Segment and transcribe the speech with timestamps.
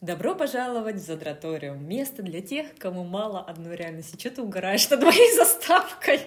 [0.00, 1.86] Добро пожаловать в Задраториум.
[1.86, 4.18] Место для тех, кому мало одной реальности.
[4.18, 6.22] Что ты угораешь над моей заставкой?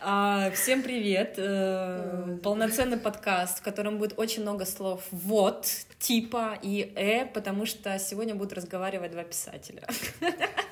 [0.00, 1.34] А, всем привет!
[1.36, 5.66] Э, полноценный подкаст, в котором будет очень много слов «вот»,
[5.98, 9.82] «типа» и «э», потому что сегодня будут разговаривать два писателя.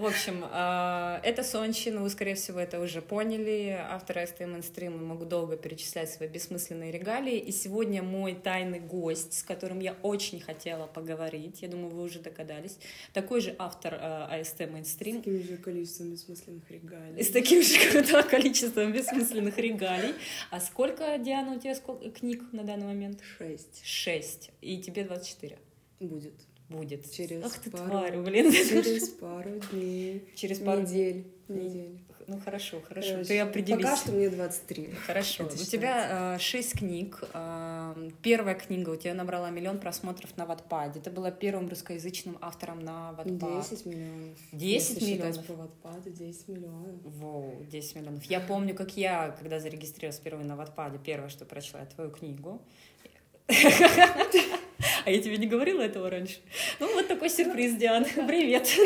[0.00, 3.78] В общем, а, это Сончин, вы, скорее всего, это уже поняли.
[3.78, 7.36] Автор СТМ Mainstream могу долго перечислять свои бесмысленные регалии.
[7.36, 12.18] И сегодня мой тайный гость, с которым я очень хотела поговорить, я думаю, вы уже
[12.18, 12.78] догадались,
[13.12, 15.12] такой же автор АСТ Mainstream.
[15.12, 17.20] С таким же количеством бессмысленных регалий.
[17.20, 20.14] И с таким же да, количеством бессмысленных регалий.
[20.50, 23.20] А сколько, Диана, у тебя сколько книг на данный момент?
[23.36, 23.84] Шесть.
[23.84, 24.50] Шесть.
[24.62, 25.58] И тебе 24?
[26.00, 27.10] Будет будет.
[27.12, 28.50] Через Ах ты пару, тварь, блин.
[28.52, 30.24] Через пару дней.
[30.34, 31.26] Через пару недель.
[31.48, 31.98] недель.
[32.26, 33.10] Ну хорошо, хорошо.
[33.10, 33.82] Короче, Ты определись.
[33.82, 34.90] Пока что мне 23.
[35.04, 35.44] Хорошо.
[35.44, 37.24] Это у тебя э, шесть книг.
[37.34, 41.00] Э, первая книга у тебя набрала миллион просмотров на Ватпаде.
[41.00, 43.68] Ты была первым русскоязычным автором на Ватпад.
[43.68, 44.38] 10 миллионов.
[44.52, 44.62] 10
[45.02, 45.44] Если миллионов?
[45.44, 46.94] по Ватпаду, 10 миллионов.
[47.02, 48.22] Воу, 10 миллионов.
[48.24, 52.62] Я помню, как я, когда зарегистрировалась первой на Ватпаде, первое, что прочла, твою книгу.
[55.10, 56.36] А я тебе не говорила этого раньше?
[56.78, 58.06] Ну, вот такой сюрприз, Диана.
[58.28, 58.68] Привет.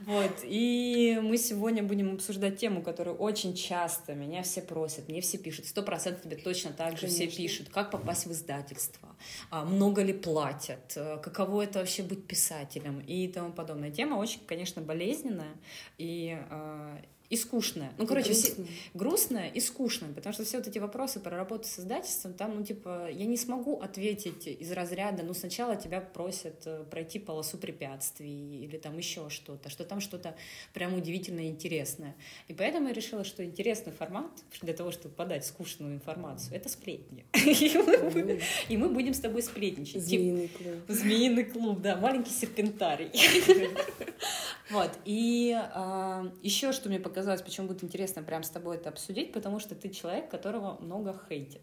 [0.00, 5.36] Вот, и мы сегодня будем обсуждать тему, которую очень часто меня все просят, мне все
[5.38, 7.26] пишут, сто процентов тебе точно так же Конечно.
[7.26, 9.08] все пишут, как попасть в издательство,
[9.50, 13.90] а, много ли платят, а, каково это вообще быть писателем и тому подобное.
[13.90, 15.56] Тема очень, конечно, болезненная
[15.98, 16.98] и а,
[17.30, 17.92] и скучная.
[17.98, 18.54] Ну, короче, все-
[18.94, 19.48] Грустно.
[19.48, 23.10] и скучная, потому что все вот эти вопросы про работу с издательством, там, ну, типа,
[23.10, 28.78] я не смогу ответить из разряда, ну, сначала тебя просят э, пройти полосу препятствий или
[28.78, 30.34] там еще что-то, что там что-то
[30.72, 32.16] прям удивительно интересное.
[32.48, 34.30] И поэтому я решила, что интересный формат
[34.62, 37.26] для того, чтобы подать скучную информацию, это сплетни.
[38.68, 40.02] И мы будем- с тобой сплетничать.
[40.02, 40.74] Змеиный клуб.
[40.88, 43.10] Змеиный клуб, да, маленький серпентарий.
[44.70, 49.32] Вот, и а, еще что мне показалось, почему будет интересно прям с тобой это обсудить,
[49.32, 51.62] потому что ты человек, которого много хейтят.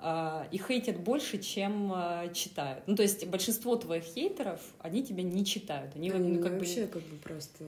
[0.00, 2.84] А, и хейтят больше, чем а, читают.
[2.86, 5.96] Ну, то есть большинство твоих хейтеров, они тебя не читают.
[5.96, 7.64] Они, Они ну, как бы, вообще как бы просто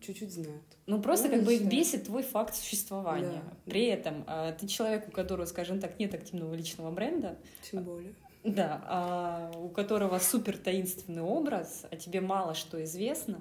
[0.00, 0.62] чуть-чуть знают.
[0.86, 3.42] ну, просто Ну, как бы их бесит твой факт существования.
[3.44, 3.56] Да.
[3.64, 4.24] При этом
[4.60, 7.36] ты человек, у которого, скажем так, нет активного личного бренда,
[7.68, 8.12] Тем более.
[8.44, 13.40] да, у которого супер таинственный образ, а тебе мало что известно,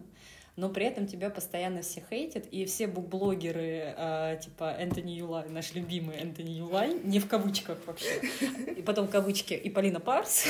[0.56, 5.74] но при этом тебя постоянно все хейтят, и все букблогеры, а, типа Энтони Юлай, наш
[5.74, 8.22] любимый Энтони Юлай, не в кавычках вообще,
[8.78, 10.46] и потом кавычки, и Полина Парс,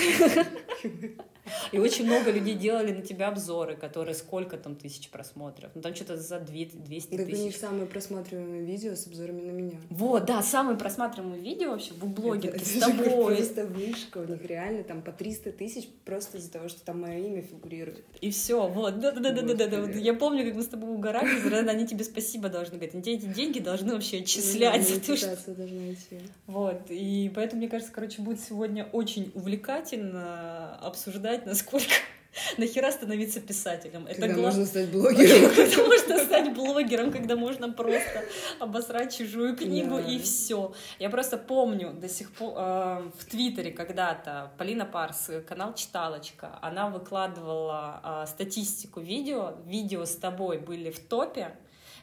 [1.71, 5.93] и очень много людей делали на тебя обзоры, которые сколько там тысяч просмотров, ну там
[5.95, 7.57] что-то за две- 200 Так у них тысяч.
[7.59, 9.77] самое просматриваемое видео с обзорами на меня.
[9.89, 14.43] Вот, да, самое просматриваемое видео вообще, букблогерки Это- с это тобой, Просто вышка у них
[14.45, 18.03] реально там по 300 тысяч просто из-за того, что там мое имя фигурирует.
[18.21, 19.81] И все, вот, да, да, да, да, да, да, да.
[19.81, 19.95] Вот.
[19.95, 23.59] Я помню, как мы с тобой угорали, они тебе спасибо должны говорить, они эти деньги
[23.59, 24.87] должны вообще отчислять.
[25.05, 26.19] то, что- должна идти.
[26.47, 31.93] Вот, и поэтому, мне кажется, короче, будет сегодня очень увлекательно обсуждать, насколько
[32.57, 34.07] нахера становиться писателем.
[34.07, 35.49] Это Когда гла- можно стать блогером.
[35.55, 38.23] Когда можно стать блогером, когда можно просто
[38.59, 40.01] обосрать чужую книгу Да.
[40.09, 40.73] и все.
[40.99, 46.57] Я просто помню до сих пор э, в Твиттере когда-то Полина Парс, э, канал Читалочка,
[46.61, 49.55] она выкладывала э, статистику видео.
[49.65, 51.55] Видео с тобой были в топе.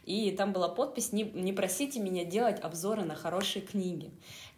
[0.06, 4.10] И там была подпись «Не, не просите меня делать обзоры на хорошие книги».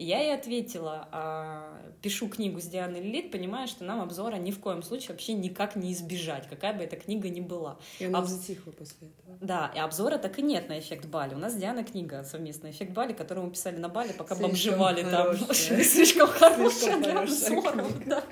[0.03, 4.51] И я ей ответила, а, пишу книгу с Дианой Лилит, понимая, что нам обзора ни
[4.51, 7.79] в коем случае вообще никак не избежать, какая бы эта книга ни была.
[8.01, 9.39] И она Аб- затихла после этого.
[9.41, 11.35] Да, и обзора так и нет на эффект Бали.
[11.35, 14.51] У нас с Дианой книга совместная «Эффект Бали», которую мы писали на Бали, пока Слишком
[14.51, 15.37] бомжевали там.
[15.39, 15.85] хорошая.
[15.85, 18.05] Слишком хорошая Слишком для хорошая обзоров, книга.
[18.07, 18.25] да.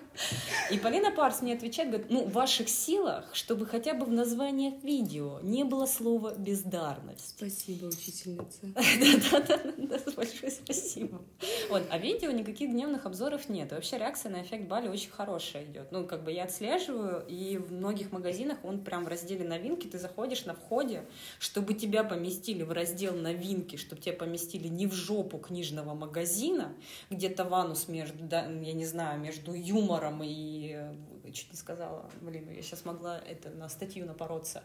[0.72, 4.74] И Полина Парс мне отвечает, говорит, ну, в ваших силах, чтобы хотя бы в названиях
[4.82, 7.34] видео не было слова «бездарность».
[7.36, 8.58] Спасибо, учительница.
[9.30, 11.22] Да-да-да, большое спасибо.
[11.68, 13.72] Вот, а видео никаких дневных обзоров нет.
[13.72, 15.92] И вообще реакция на эффект Бали очень хорошая идет.
[15.92, 19.98] Ну, как бы я отслеживаю, и в многих магазинах он прям в разделе новинки, ты
[19.98, 21.04] заходишь на входе,
[21.38, 26.72] чтобы тебя поместили в раздел новинки, чтобы тебя поместили не в жопу книжного магазина,
[27.10, 30.94] где-то в анус между, да, я не знаю, между юмором и э,
[31.32, 34.62] чуть не сказала, блин, я сейчас могла это на статью напороться.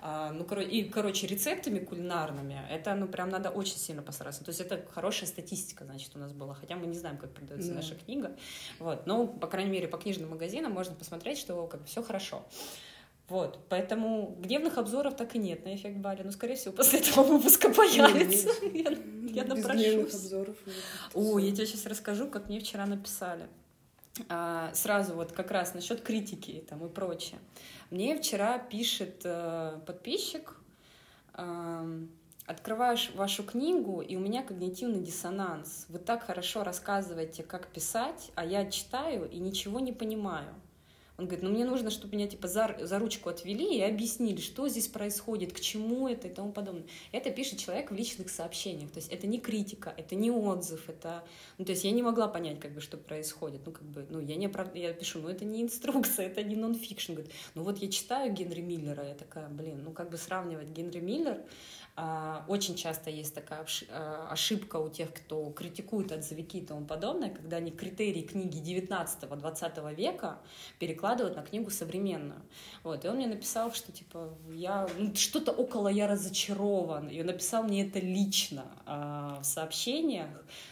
[0.00, 4.44] А, ну, коро- и, короче, рецептами кулинарными, это, ну, прям надо очень сильно постараться.
[4.44, 6.54] То есть это хорошая статистика, значит, у нас была.
[6.54, 7.76] Хотя мы не знаем, как продается Да.
[7.76, 8.36] наша книга.
[8.78, 9.06] Вот.
[9.06, 12.44] Но, по крайней мере, по книжным магазинам можно посмотреть, что как бы все хорошо.
[13.28, 16.22] Вот, поэтому гневных обзоров так и нет на эффект Бали.
[16.22, 18.50] Но, скорее всего, после этого выпуска появится.
[18.72, 18.96] Я,
[19.42, 20.14] я напрошусь.
[20.14, 20.56] обзоров.
[21.12, 23.48] О, я тебе сейчас расскажу, как мне вчера написали.
[24.28, 27.38] А, сразу вот как раз насчет критики там и прочее.
[27.90, 30.56] Мне вчера пишет э, подписчик,
[32.46, 35.86] открываешь вашу книгу, и у меня когнитивный диссонанс.
[35.88, 40.54] Вы так хорошо рассказываете, как писать, а я читаю и ничего не понимаю.
[41.18, 44.68] Он говорит, ну мне нужно, чтобы меня типа за, за ручку отвели и объяснили, что
[44.68, 46.84] здесь происходит, к чему это и тому подобное.
[47.12, 48.90] Это пишет человек в личных сообщениях.
[48.90, 51.24] То есть это не критика, это не отзыв, это...
[51.58, 53.62] Ну, то есть я не могла понять, как бы, что происходит.
[53.64, 54.74] Ну, как бы, ну, я не оправ...
[54.74, 57.12] я пишу, ну, это не инструкция, это не нон-фикшн.
[57.12, 61.00] Говорит, ну, вот я читаю Генри Миллера, я такая, блин, ну, как бы сравнивать Генри
[61.00, 61.40] Миллер
[62.46, 67.56] очень часто есть такая а, ошибка у тех, кто критикует отзывики и тому подобное, когда
[67.56, 70.38] они критерии книги 19-20 века
[70.78, 72.42] перекладывают на книгу современную.
[72.82, 73.04] Вот.
[73.04, 77.08] И он мне написал, что типа я ну, что-то около я разочарован.
[77.08, 80.28] И он написал мне это лично а, в сообщениях,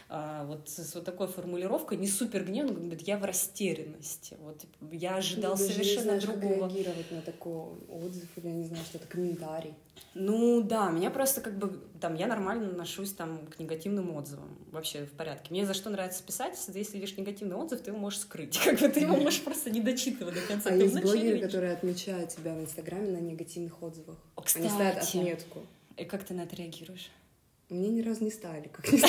[0.07, 4.37] вот с вот такой формулировкой, не супер гневно, говорит, я в растерянности.
[4.39, 6.67] Вот я ожидал ну, совершенно не знаешь, другого.
[6.67, 9.73] Как реагировать на такой отзыв или, я не знаю, что-то комментарий.
[10.13, 15.05] Ну да, меня просто как бы там я нормально отношусь там к негативным отзывам вообще
[15.05, 15.47] в порядке.
[15.51, 18.87] Мне за что нравится писать, если видишь негативный отзыв, ты его можешь скрыть, как бы
[18.87, 20.69] ты его можешь просто не дочитывать до конца.
[20.69, 24.17] А есть блогеры, которые отмечают тебя в Инстаграме на негативных отзывах.
[24.35, 24.63] О, кстати.
[24.63, 25.65] Они ставят отметку.
[25.97, 27.11] И как ты на это реагируешь?
[27.69, 28.99] Мне ни разу не ставили, как не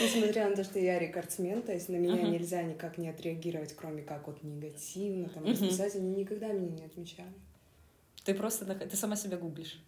[0.00, 4.02] Несмотря на то, что я рекордсмен, то есть на меня нельзя никак не отреагировать, кроме
[4.02, 7.32] как вот негативно, там, расписать, они никогда меня не отмечали.
[8.26, 9.80] Ты просто ты сама себя гуглишь.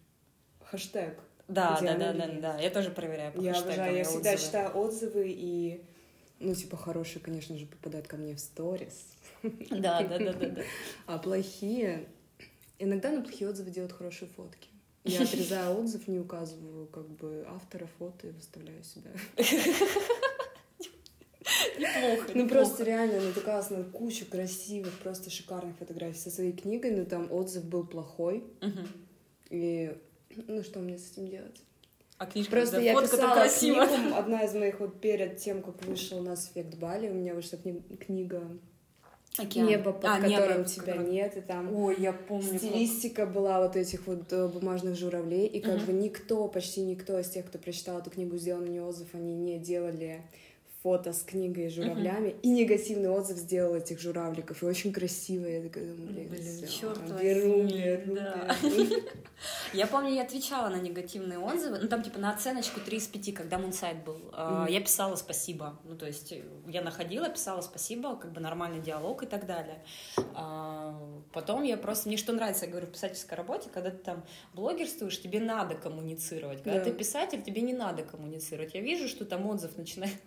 [0.71, 1.19] Хэштег.
[1.47, 2.59] Да, да, да, да, да.
[2.59, 5.83] Я тоже проверяю по Я обожаю, я всегда читаю отзывы и
[6.39, 9.13] ну, типа, хорошие, конечно же, попадают ко мне в сторис.
[9.43, 10.61] Да, да, да, да, да.
[11.05, 12.07] А плохие...
[12.77, 14.69] Иногда на плохие отзывы делают хорошие фотки.
[15.03, 19.11] Я отрезаю отзыв, не указываю как бы автора фото и выставляю себя.
[21.79, 22.31] Неплохо.
[22.33, 27.31] Ну просто реально натыкалась на кучу красивых, просто шикарных фотографий со своей книгой, но там
[27.31, 28.43] отзыв был плохой.
[29.49, 29.95] И
[30.47, 31.61] ну что мне с этим делать?
[32.17, 36.21] А книжка, Просто я писала книгу, одна из моих вот перед тем, как вышел у
[36.21, 38.43] нас «Эффект Бали», у меня вышла книга
[39.37, 39.67] Океан.
[39.67, 41.11] Небо, под а, которым небо, тебя которым...
[41.11, 43.33] нет, и там Ой, я помню, стилистика как...
[43.33, 45.85] была вот этих вот э, бумажных журавлей, и как угу.
[45.85, 49.35] бы никто, почти никто из тех, кто прочитал эту книгу, сделал на нее отзыв, они
[49.35, 50.21] не делали
[50.81, 52.41] фото с книгой и журавлями, uh-huh.
[52.41, 56.99] и негативный отзыв сделал этих журавликов, и очень красиво, я такая думаю, блин, блин черт
[57.21, 58.55] беру, беру, да.
[59.73, 63.33] Я помню, я отвечала на негативные отзывы, ну там типа на оценочку 3 из 5,
[63.33, 64.69] когда Мунсайт был, mm-hmm.
[64.69, 66.33] я писала спасибо, ну то есть
[66.67, 69.81] я находила, писала спасибо, как бы нормальный диалог и так далее.
[70.35, 70.93] А,
[71.31, 75.21] потом я просто, мне что нравится, я говорю, в писательской работе, когда ты там блогерствуешь,
[75.21, 76.85] тебе надо коммуницировать, когда да.
[76.85, 78.73] ты писатель, тебе не надо коммуницировать.
[78.73, 80.17] Я вижу, что там отзыв начинает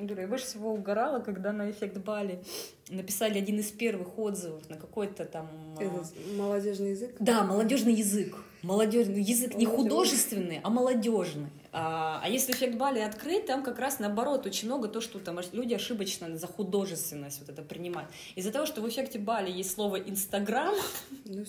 [0.00, 2.42] я говорю, я больше всего угорала, когда на эффект Бали
[2.88, 5.48] написали один из первых отзывов на какой-то там...
[5.78, 7.16] А, Этот молодежный язык?
[7.18, 8.36] Да, молодежный язык.
[8.62, 11.48] Молодежный язык не художественный, а молодежный.
[11.72, 15.38] А, а если эффект Бали открыть, там как раз наоборот очень много то, что там
[15.52, 18.10] люди ошибочно за художественность вот это принимают.
[18.34, 20.74] Из-за того, что в эффекте Бали есть слово Инстаграм,
[21.24, 21.44] ну,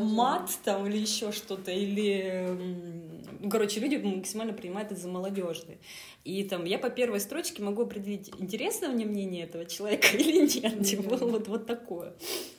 [0.00, 3.15] мат там или еще что-то, или ну,
[3.50, 5.78] короче, люди максимально принимают это за молодежный.
[6.24, 10.84] И там я по первой строчке могу определить, интересно мне мнение этого человека или нет.
[10.84, 12.14] Типа, вот, вот такое.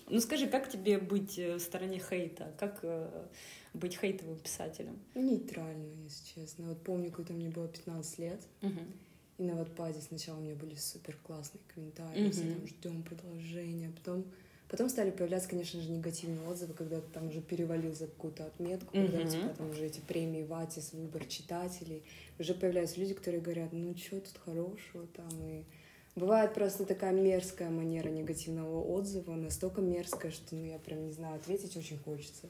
[0.09, 2.53] Ну скажи, как тебе быть э, в стороне хейта?
[2.57, 3.25] Как э,
[3.73, 4.99] быть хейтовым писателем?
[5.15, 6.69] Нейтрально, если честно.
[6.69, 8.79] Вот помню, когда мне было 15 лет, угу.
[9.37, 12.35] и на Ватпаде сначала у меня были супер классные комментарии, угу.
[12.35, 14.25] там ждем продолжения, потом
[14.69, 18.95] Потом стали появляться, конечно же, негативные отзывы, когда ты там уже перевалил за какую-то отметку,
[18.95, 19.05] mm-hmm.
[19.05, 22.03] когда у тебя там уже эти премии Ватис, выбор читателей.
[22.37, 25.63] Уже появляются люди, которые говорят, ну что тут хорошего там, и
[26.17, 31.35] Бывает просто такая мерзкая манера негативного отзыва, настолько мерзкая, что ну, я прям не знаю,
[31.35, 32.49] ответить очень хочется.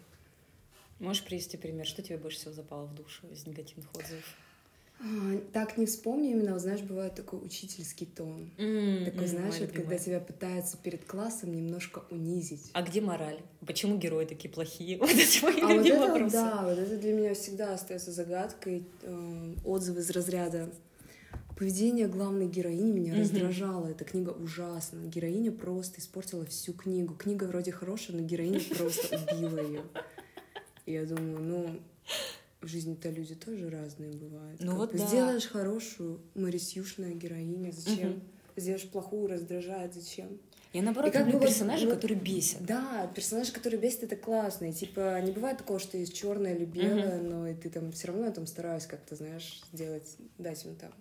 [1.00, 4.24] Можешь привести пример, что тебе больше всего запало в душу из негативных отзывов?
[5.00, 8.52] А, так не вспомню именно, знаешь, бывает такой учительский тон.
[8.58, 12.72] Mm, такой, mm, знаешь, вот когда тебя пытаются перед классом немножко унизить.
[12.74, 13.40] А где мораль?
[13.66, 14.98] Почему герои такие плохие?
[15.08, 16.34] Вот это мои а вот это, вопросы.
[16.34, 18.86] Да, вот это для меня всегда остается загадкой.
[19.04, 20.70] Э, отзывы из разряда
[21.58, 23.20] Поведение главной героини меня mm-hmm.
[23.20, 23.88] раздражало.
[23.88, 25.08] Эта книга ужасна.
[25.08, 27.16] Героиня просто испортила всю книгу.
[27.16, 29.82] Книга вроде хорошая, но героиня просто убила ее.
[30.86, 31.80] Я думаю, ну,
[32.68, 34.60] в жизни-то люди тоже разные бывают.
[34.60, 35.08] Ну как вот бы да.
[35.08, 38.12] Сделаешь хорошую, Марисюшная героиня, зачем?
[38.12, 38.22] Угу.
[38.58, 40.40] Сделаешь плохую, раздражает, зачем?
[40.74, 42.64] Я наоборот и люблю персонажи, вот, которые бесят.
[42.66, 44.66] Да, персонажи, которые бесят, это классно.
[44.66, 47.30] И, типа, не бывает такого, что есть черное или белое, угу.
[47.30, 50.92] но и ты там все равно там стараюсь как-то, знаешь, сделать, дать им там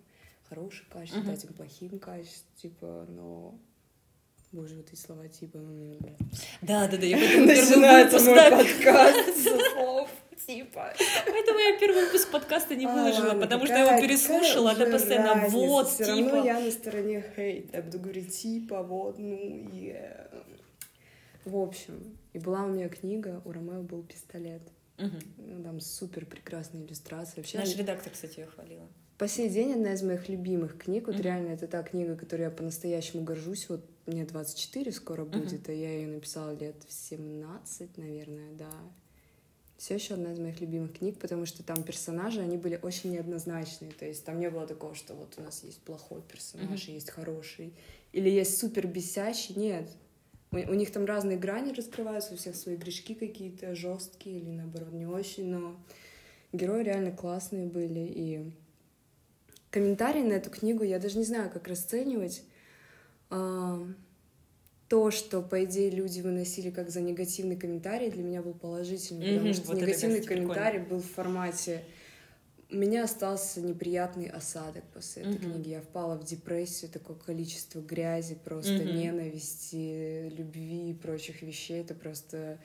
[0.49, 1.33] хороших качеств, uh-huh.
[1.33, 3.59] этим плохим качеств, типа, но
[4.51, 5.59] Боже, вот эти слова типа.
[6.61, 10.09] Да, да, да, я поэтому Начинается мой подкаст со слов
[10.45, 10.93] типа.
[11.25, 15.47] Поэтому я первый выпуск подкаста не выложила, а, потому что я его переслушала, это постоянно
[15.49, 16.31] вот, Все типа.
[16.31, 19.95] равно я на стороне хейт, я буду говорить типа, вот, ну, и...
[21.43, 24.61] В общем, и была у меня книга, у Ромео был пистолет.
[24.97, 25.63] Угу.
[25.63, 27.37] Там супер прекрасная иллюстрация.
[27.37, 28.87] Вообще, Наш редактор, кстати, ее хвалила.
[29.17, 31.07] По сей день одна из моих любимых книг.
[31.07, 31.21] Вот mm-hmm.
[31.21, 33.67] реально это та книга, которой я по-настоящему горжусь.
[33.67, 35.71] Вот мне 24 скоро будет, mm-hmm.
[35.71, 38.71] а я ее написала лет в 17, наверное, да.
[39.77, 43.91] Все еще одна из моих любимых книг, потому что там персонажи, они были очень неоднозначные.
[43.91, 46.93] То есть там не было такого, что вот у нас есть плохой персонаж, mm-hmm.
[46.93, 47.73] есть хороший.
[48.13, 49.55] Или есть супер бесящий.
[49.55, 49.89] Нет.
[50.51, 54.93] У, у них там разные грани раскрываются, у всех свои грешки какие-то жесткие или наоборот
[54.93, 55.75] не очень, но
[56.53, 57.99] герои реально классные были.
[57.99, 58.51] И
[59.69, 62.43] комментарии на эту книгу я даже не знаю, как расценивать.
[63.29, 63.85] А,
[64.87, 69.35] то, что, по идее, люди выносили как за негативный комментарий, для меня был положительный, mm-hmm,
[69.35, 70.89] потому что вот негативный это, комментарий прикольно.
[70.89, 71.83] был в формате
[72.69, 75.53] у меня остался неприятный осадок после этой mm-hmm.
[75.53, 75.69] книги.
[75.69, 78.93] Я впала в депрессию, такое количество грязи, просто mm-hmm.
[78.93, 81.81] ненависти, любви и прочих вещей.
[81.81, 82.59] Это просто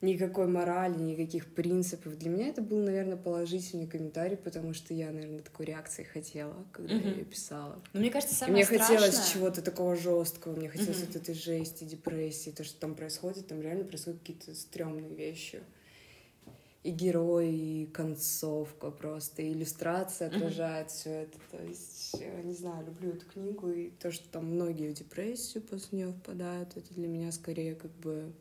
[0.00, 2.16] никакой морали, никаких принципов.
[2.18, 6.94] Для меня это был, наверное, положительный комментарий, потому что я, наверное, такой реакции хотела, когда
[6.94, 7.04] mm-hmm.
[7.04, 7.74] я ее писала.
[7.74, 8.98] Но ну, мне кажется, самое Мне страшное...
[8.98, 11.06] хотелось чего-то такого жесткого, мне хотелось mm-hmm.
[11.06, 15.60] вот этой жести, депрессии, то, что там происходит, там реально происходят какие-то стрёмные вещи.
[16.84, 21.36] И герой, и концовка просто, и иллюстрация отражает все это.
[21.50, 22.14] То есть,
[22.44, 26.76] не знаю, люблю эту книгу, и то, что там многие в депрессию после нее впадают,
[26.76, 28.32] это для меня скорее как бы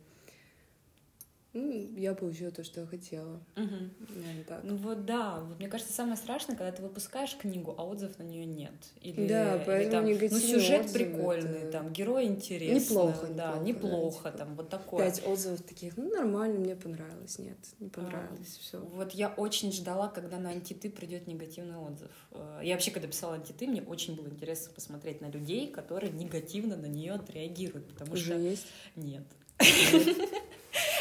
[1.95, 3.35] я получила то, что я хотела.
[3.55, 4.15] Угу.
[4.15, 4.63] Наверное, так.
[4.63, 8.23] Ну вот да, вот мне кажется, самое страшное, когда ты выпускаешь книгу, а отзывов на
[8.23, 8.73] нее нет.
[9.01, 11.71] Или, да, поэтому или, там, Ну, сюжет прикольный, это...
[11.71, 12.79] там, герой интересный.
[12.79, 15.05] Неплохо, да, неплохо, да, типа, там, вот такое.
[15.05, 17.39] Пять отзывов таких, ну, нормально, мне понравилось.
[17.39, 18.79] Нет, не понравилось, а, все.
[18.79, 22.11] Вот я очень ждала, когда на антиты придет негативный отзыв.
[22.31, 26.77] Э, я вообще, когда писала антиты, мне очень было интересно посмотреть на людей, которые негативно
[26.77, 28.37] на нее отреагируют, потому Уже что...
[28.37, 28.67] есть?
[28.95, 29.23] Нет.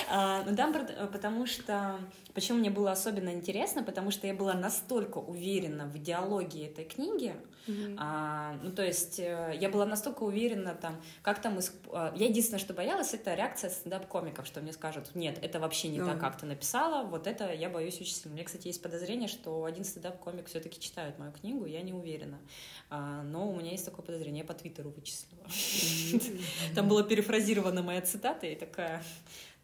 [0.09, 0.73] А, ну да,
[1.13, 1.99] потому что...
[2.35, 3.83] Почему мне было особенно интересно?
[3.83, 7.35] Потому что я была настолько уверена в диалоге этой книги.
[7.67, 7.97] Mm-hmm.
[7.99, 11.59] А, ну, то есть э, я была настолько уверена там, как там...
[11.59, 11.75] Иск...
[11.93, 15.99] А, я единственное, что боялась, это реакция стендап-комиков, что мне скажут, нет, это вообще не
[15.99, 16.07] mm-hmm.
[16.07, 18.33] так, как ты написала, вот это я боюсь очень сильно.
[18.33, 22.39] У меня, кстати, есть подозрение, что один стендап-комик все-таки читает мою книгу, я не уверена.
[22.89, 25.43] А, но у меня есть такое подозрение, я по Твиттеру вычислила.
[26.75, 29.03] Там была перефразирована моя цитата, и такая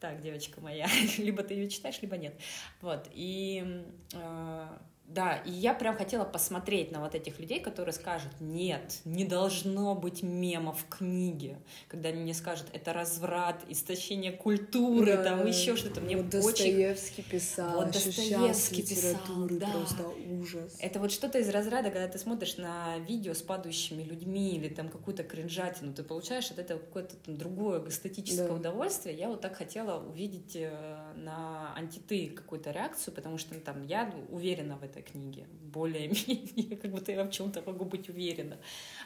[0.03, 2.35] так, девочка моя, либо ты ее читаешь, либо нет.
[2.81, 4.67] Вот, и э,
[5.13, 9.95] да, и я прям хотела посмотреть на вот этих людей, которые скажут, нет, не должно
[9.95, 15.77] быть мемов в книге, когда они мне скажут, это разврат, истощение культуры, да, там еще
[15.77, 16.01] что-то.
[16.01, 19.67] Мне вот Достоевский писал, вот Достоевский писал, да.
[19.69, 20.09] просто
[20.41, 20.77] ужас.
[20.81, 24.89] Это вот что-то из разряда, когда ты смотришь на видео с падающими людьми или там
[24.89, 28.55] какую-то кринжатину, ты получаешь от этого какое-то там другое эстетическое да.
[28.55, 29.15] удовольствие.
[29.15, 30.73] Я вот так хотела увидеть э,
[31.17, 36.77] на антиты какую-то реакцию, потому что ну, там я уверена в этой этой книге, более-менее,
[36.83, 38.59] как будто я в чем-то могу быть уверена.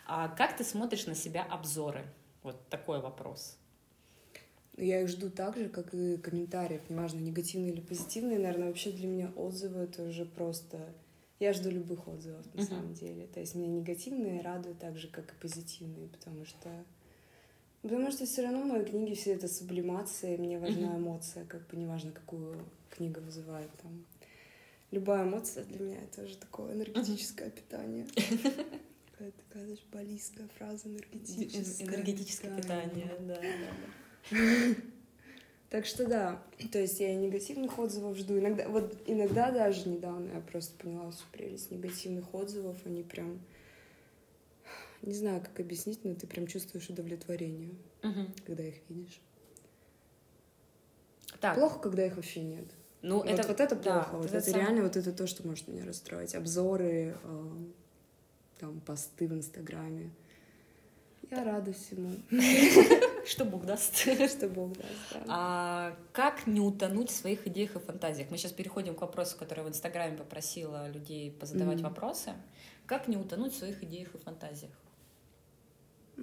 [0.07, 2.05] А как ты смотришь на себя обзоры?
[2.43, 3.59] Вот такой вопрос.
[4.76, 8.38] Я их жду так же, как и комментариев, неважно, негативные или позитивные.
[8.38, 10.79] Наверное, вообще для меня отзывы это уже просто...
[11.38, 12.69] Я жду любых отзывов, на uh-huh.
[12.69, 13.26] самом деле.
[13.26, 16.71] То есть меня негативные радуют так же, как и позитивные, потому что...
[17.83, 20.97] Потому что все равно мои книги все это сублимация, мне важна uh-huh.
[20.97, 22.59] эмоция, как бы неважно, какую
[22.91, 24.05] книга вызывает там
[24.90, 28.07] любая эмоция для меня это уже такое энергетическое питание.
[29.12, 31.88] Какая такая даже баллистская фраза энергетическое.
[31.88, 34.38] Энергетическое питание, да, да.
[35.69, 36.40] Так что да,
[36.71, 38.38] то есть я негативных отзывов жду.
[38.38, 42.76] Иногда, вот иногда даже недавно я просто поняла всю прелесть негативных отзывов.
[42.85, 43.40] Они прям,
[45.02, 47.75] не знаю, как объяснить, но ты прям чувствуешь удовлетворение,
[48.05, 48.26] угу.
[48.47, 49.21] когда их видишь.
[51.40, 51.57] Так.
[51.57, 52.66] Плохо, когда их вообще нет.
[53.03, 54.09] Ну, вот, это, вот это плохо.
[54.12, 54.61] Да, вот это, это сам...
[54.61, 56.35] реально вот это то, что может меня расстроить.
[56.35, 57.50] Обзоры, э,
[58.59, 60.11] там, посты в Инстаграме.
[61.31, 62.11] Я рада всему.
[63.26, 63.97] Что Бог даст.
[63.97, 65.25] Что Бог даст, да.
[65.29, 68.31] А как не утонуть в своих идеях и фантазиях?
[68.31, 72.33] Мы сейчас переходим к вопросу, который в Инстаграме попросила людей позадавать вопросы.
[72.87, 74.71] Как не утонуть в своих идеях и фантазиях?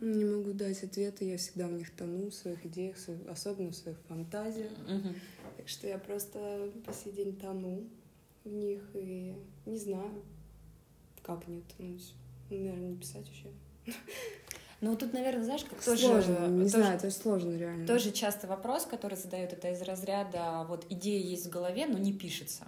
[0.02, 2.96] Не могу дать ответа, я всегда в них тону, в своих идеях,
[3.30, 4.72] особенно в своих фантазиях.
[4.88, 5.16] Mm-hmm.
[5.58, 7.88] Так что я просто по сей день тону
[8.44, 9.36] в них и
[9.66, 10.12] не знаю,
[11.22, 12.14] как не утонуть.
[12.50, 13.98] Наверное, не писать вообще.
[14.82, 16.08] Ну, тут, наверное, знаешь, как тоже...
[16.08, 17.88] Сложно, не тоже, знаю, это сложно реально.
[17.88, 22.12] Тоже часто вопрос, который задают, это из разряда, вот идея есть в голове, но не
[22.12, 22.68] пишется.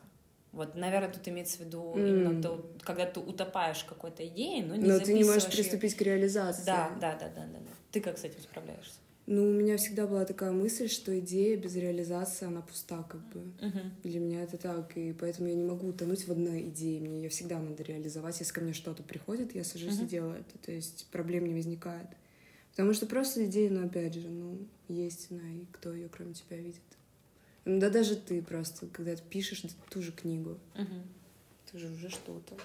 [0.56, 2.10] Вот, наверное, тут имеется в виду mm.
[2.10, 5.98] именно то, когда ты утопаешь какой-то идее, но не Но ты не можешь приступить ее...
[5.98, 6.66] к реализации.
[6.66, 7.72] Да, да, да, да, да, да.
[7.92, 8.96] Ты как с этим справляешься?
[9.28, 13.40] Ну, у меня всегда была такая мысль, что идея без реализации, она пуста, как бы.
[13.60, 13.92] Uh-huh.
[14.04, 17.30] Для меня это так, и поэтому я не могу утонуть в одной идее, мне ее
[17.30, 18.40] всегда надо реализовать.
[18.40, 20.06] Если ко мне что-то приходит, я сажусь uh-huh.
[20.06, 22.08] и делаю это, то есть проблем не возникает.
[22.72, 26.58] Потому что просто идея, ну, опять же, ну, есть она, и кто ее кроме тебя
[26.58, 26.82] видит.
[27.66, 31.04] Ну, да даже ты просто, когда ты пишешь ту же книгу, uh-huh.
[31.68, 32.56] это же уже что-то.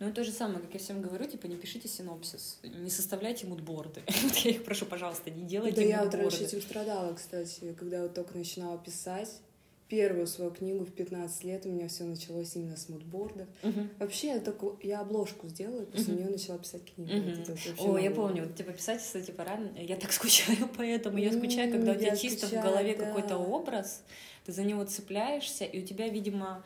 [0.00, 4.02] Ну, то же самое, как я всем говорю, типа, не пишите синопсис, не составляйте мудборды.
[4.22, 8.02] вот я их прошу, пожалуйста, не делайте Да, я вот раньше этим страдала, кстати, когда
[8.02, 9.30] вот только начинала писать.
[9.86, 13.46] Первую свою книгу в 15 лет у меня все началось именно с мудбордов.
[13.62, 13.88] Uh-huh.
[13.98, 16.18] Вообще, я, только, я обложку сделала, после uh-huh.
[16.18, 17.12] нее начала писать книгу.
[17.12, 17.74] Uh-huh.
[17.78, 21.70] Вот О, я помню, вот, типа, писательство, типа, рано, я так скучаю поэтому, я скучаю,
[21.70, 23.04] когда у тебя чисто в голове да.
[23.04, 24.02] какой-то образ,
[24.44, 26.64] ты за него цепляешься, и у тебя, видимо,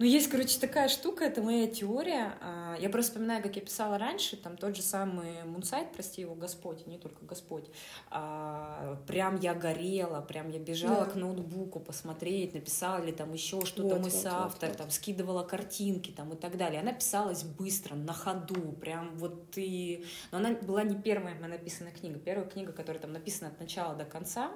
[0.00, 2.32] ну, есть, короче, такая штука, это моя теория.
[2.40, 6.34] А, я просто вспоминаю, как я писала раньше, там тот же самый Мунсайт, прости его
[6.34, 7.66] Господь, не только Господь.
[8.10, 11.10] А, прям я горела, прям я бежала да.
[11.10, 14.78] к ноутбуку посмотреть, написала ли там еще что-то вот, мой вот, соавтор, вот, вот.
[14.78, 16.80] там скидывала картинки там и так далее.
[16.80, 20.06] Она писалась быстро, на ходу, прям вот ты...
[20.32, 22.18] Но она была не первая моя написанная книга.
[22.18, 24.50] Первая книга, которая там написана от начала до конца,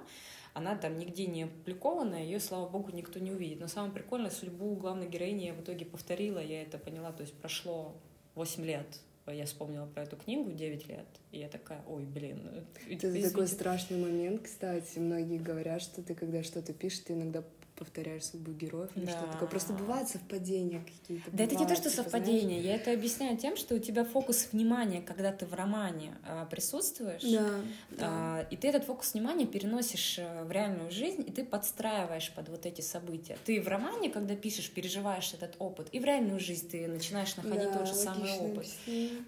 [0.55, 3.61] она там нигде не опубликована, ее, слава богу, никто не увидит.
[3.61, 7.35] Но самое прикольное, судьбу главной героини я в итоге повторила, я это поняла, то есть
[7.35, 7.95] прошло
[8.37, 8.87] 8 лет,
[9.27, 12.67] я вспомнила про эту книгу 9 лет, и я такая, ой, блин.
[12.89, 13.31] Это извините.
[13.31, 14.99] такой страшный момент, кстати.
[14.99, 17.43] Многие говорят, что ты, когда что-то пишешь, ты иногда
[17.77, 19.13] повторяешь судьбу героев или да.
[19.13, 19.49] что-то такое.
[19.49, 21.31] Просто бывают совпадения какие-то.
[21.33, 22.61] Да это не то, что типа, совпадения.
[22.61, 22.65] Знаешь?
[22.65, 27.23] Я это объясняю тем, что у тебя фокус внимания, когда ты в романе а, присутствуешь,
[27.23, 27.61] да,
[27.99, 28.49] а, да.
[28.51, 32.67] и ты этот фокус внимания переносишь э, в реальную жизнь, и ты подстраиваешь под вот
[32.67, 33.37] эти события.
[33.45, 37.73] Ты в романе, когда пишешь, переживаешь этот опыт, и в реальную жизнь ты начинаешь находить
[37.73, 38.69] да, тот же самый опыт.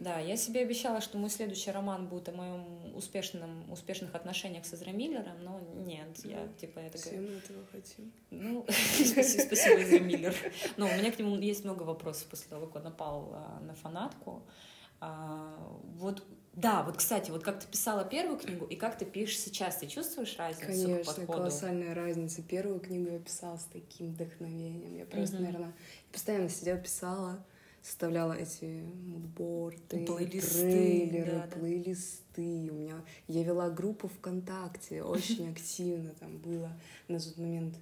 [0.00, 4.74] Да, я себе обещала, что мой следующий роман будет о моем успешном, успешных отношениях с
[4.74, 8.12] Эзра Миллером, но нет, я типа это Все мы этого хотим.
[8.38, 10.34] Ну, спасибо, Изра Миллер.
[10.76, 13.74] Но у меня к нему есть много вопросов после того, как он напал а, на
[13.74, 14.42] фанатку.
[15.00, 15.54] А,
[15.96, 16.22] вот,
[16.54, 19.86] да, вот, кстати, вот как ты писала первую книгу и как ты пишешь сейчас, ты
[19.86, 21.32] чувствуешь разницу Конечно, по подходу?
[21.32, 22.42] колоссальная разница.
[22.42, 24.96] Первую книгу я писала с таким вдохновением.
[24.96, 25.44] Я просто, угу.
[25.44, 25.72] наверное,
[26.12, 27.44] постоянно сидела, писала,
[27.82, 32.70] составляла эти мудборды, плейлисты, трейлеры, да, плейлисты.
[32.70, 36.72] У меня я вела группу ВКонтакте, очень активно там было
[37.08, 37.76] на тот момент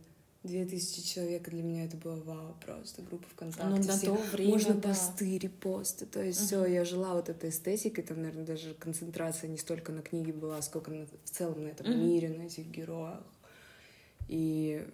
[0.44, 3.64] Две тысячи человек, для меня это было вау, просто группа ВКонтакте.
[3.66, 4.90] Ну, на то время, Можно да.
[4.90, 6.44] посты, репосты, то есть uh-huh.
[6.44, 10.60] все, я жила вот этой эстетикой, там, наверное, даже концентрация не столько на книге была,
[10.60, 11.96] сколько на, в целом на этом uh-huh.
[11.96, 13.24] мире, на этих героях.
[14.28, 14.86] И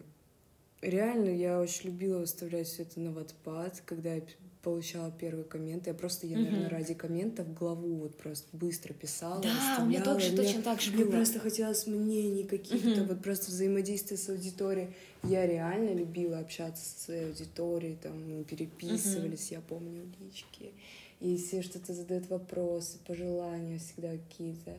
[0.82, 4.22] реально я очень любила выставлять все это на Wattpad, когда я
[4.62, 5.90] получала первые комменты.
[5.90, 6.68] Я просто, я, наверное, mm-hmm.
[6.68, 9.42] ради комментов главу вот просто быстро писала.
[9.42, 11.04] Да, у меня тоже мне, точно так же было.
[11.04, 13.06] Мне просто хотелось мнений каких-то, mm-hmm.
[13.06, 14.88] вот просто взаимодействия с аудиторией.
[15.22, 19.54] Я реально любила общаться своей аудиторией, там мы переписывались, mm-hmm.
[19.54, 20.72] я помню, лички.
[21.20, 24.78] И все что-то задают вопросы, пожелания всегда какие-то.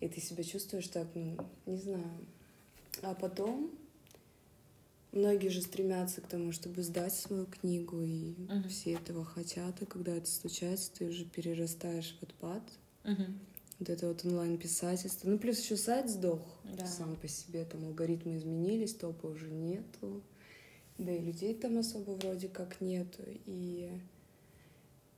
[0.00, 2.10] И ты себя чувствуешь так, ну, не знаю.
[3.02, 3.70] А потом
[5.16, 8.68] Многие же стремятся к тому, чтобы сдать свою книгу, и uh-huh.
[8.68, 12.62] все этого хотят, и когда это случается, ты уже перерастаешь в отпад.
[13.02, 13.32] Uh-huh.
[13.78, 15.30] Вот это вот онлайн-писательство.
[15.30, 16.86] Ну, плюс еще сайт сдох да.
[16.86, 20.22] сам по себе, там алгоритмы изменились, топа уже нету,
[20.98, 23.90] да и людей там особо вроде как нету, и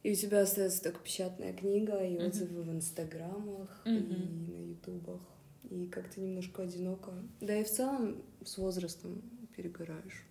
[0.04, 2.28] и у тебя остается только печатная книга и uh-huh.
[2.28, 3.98] отзывы в инстаграмах uh-huh.
[3.98, 5.22] и на ютубах,
[5.68, 7.12] и как-то немножко одиноко.
[7.40, 9.24] Да и в целом с возрастом
[9.58, 10.24] перегораешь.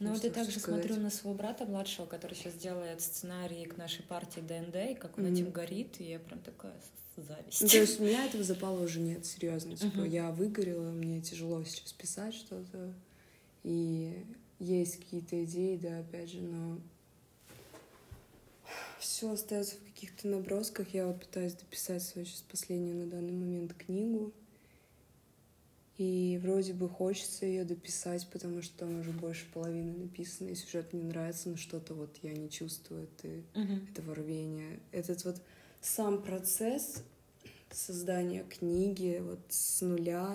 [0.00, 0.84] Ну вот я также сказать.
[0.84, 5.16] смотрю на своего брата младшего, который сейчас делает сценарий к нашей партии ДНД, и как
[5.16, 5.32] он mm-hmm.
[5.32, 6.74] этим горит, и я прям такая
[7.16, 7.62] зависть.
[7.62, 9.76] Ну, то есть у меня этого запала уже нет, серьезно.
[9.76, 10.08] Типа, uh-huh.
[10.08, 12.92] я выгорела, мне тяжело сейчас писать что-то.
[13.62, 14.24] И
[14.58, 16.80] есть какие-то идеи, да, опять же, но
[18.98, 20.92] все остается в каких-то набросках.
[20.94, 24.32] Я вот пытаюсь дописать свою сейчас последнюю на данный момент книгу.
[25.98, 30.92] И вроде бы хочется ее дописать, потому что там уже больше половины написано, и сюжет
[30.92, 33.90] мне нравится, но что-то вот я не чувствую это, uh-huh.
[33.90, 34.80] этого рвения.
[34.90, 35.42] Этот вот
[35.82, 37.02] сам процесс
[37.70, 40.34] создания книги вот с нуля,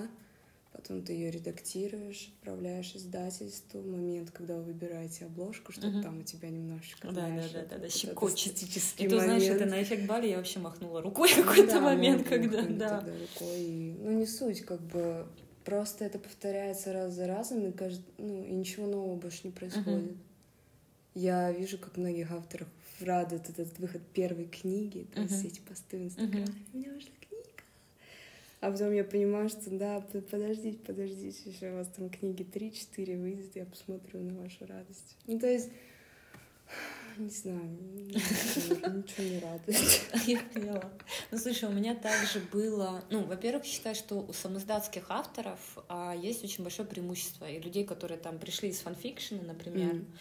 [0.73, 6.03] потом ты ее редактируешь, отправляешь издательству, момент, когда вы выбираете обложку, чтобы угу.
[6.03, 8.61] там у тебя немножечко, да, знаешь, да, да, да, да, щекочет.
[8.97, 12.61] И ты знаешь, это на эффект Бали я вообще махнула рукой какой-то да, момент, когда,
[12.61, 12.99] да.
[12.99, 15.25] рукой, ну не суть, как бы
[15.67, 17.99] просто это повторяется раз за разом, и, кажд...
[18.17, 20.11] ну, и ничего нового больше не происходит.
[20.11, 20.17] Угу.
[21.15, 22.69] Я вижу, как многих авторов
[23.01, 25.47] радует этот выход первой книги, то есть uh-huh.
[25.47, 26.45] эти посты в Инстаграме.
[26.45, 26.73] Uh-huh.
[26.73, 27.11] У меня вышла
[28.59, 33.55] а потом я понимаю, что да, подождите, подождите, еще у вас там книги 3-4 выйдет,
[33.55, 35.15] я посмотрю на вашу радость.
[35.27, 35.69] Ну, то есть,
[37.17, 37.77] не знаю,
[38.07, 40.01] ничего не радует.
[40.27, 40.91] Я поняла.
[41.31, 43.03] Ну, слушай, у меня также было...
[43.09, 47.49] Ну, во-первых, считаю, что у самоздатских авторов а, есть очень большое преимущество.
[47.49, 50.15] И людей, которые там пришли из фанфикшена, например, mm а,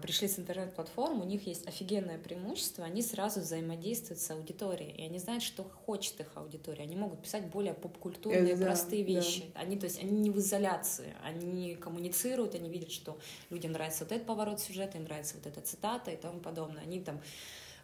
[0.00, 5.18] пришли с интернет-платформ, у них есть офигенное преимущество, они сразу взаимодействуют с аудиторией, и они
[5.18, 9.60] знают, что хочет их аудитория, они могут писать более попкультурные, Это простые да, вещи, да.
[9.60, 13.18] они, то есть, они не в изоляции, они коммуницируют, они видят, что
[13.50, 17.00] людям нравится вот этот поворот сюжета, им нравится вот эта цитата и тому подобное, они
[17.00, 17.20] там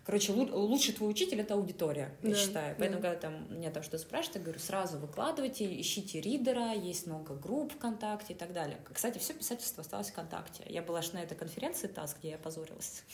[0.04, 2.76] Короче, лучший твой учитель это аудитория, я да, считаю.
[2.76, 3.10] Поэтому, да.
[3.10, 7.72] когда там меня там что спрашивают, я говорю, сразу выкладывайте, ищите ридера, есть много групп
[7.74, 8.78] ВКонтакте и так далее.
[8.92, 10.64] Кстати, все писательство осталось ВКонтакте.
[10.68, 13.04] Я была аж на этой конференции ТАСС, где я позорилась.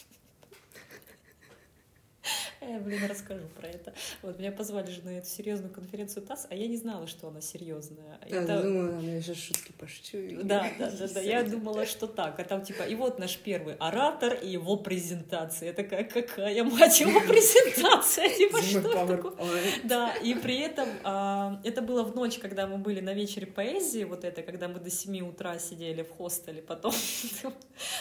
[2.61, 3.95] Я, блин, расскажу про это.
[4.23, 7.41] Вот, меня позвали же на эту серьезную конференцию ТАСС, а я не знала, что она
[7.41, 8.19] серьезная.
[8.29, 8.63] Да, это...
[8.63, 10.19] думала, я сейчас шутки пошучу.
[10.43, 12.39] Да, да, да, да, я думала, что так.
[12.41, 15.69] А там типа, и вот наш первый оратор и его презентация.
[15.69, 18.29] Я такая, какая, мать, его презентация?
[18.39, 19.63] Типа, что такое?
[19.85, 24.05] Да, и при этом а, это было в ночь, когда мы были на вечере поэзии,
[24.05, 26.93] вот это, когда мы до 7 утра сидели в хостеле потом.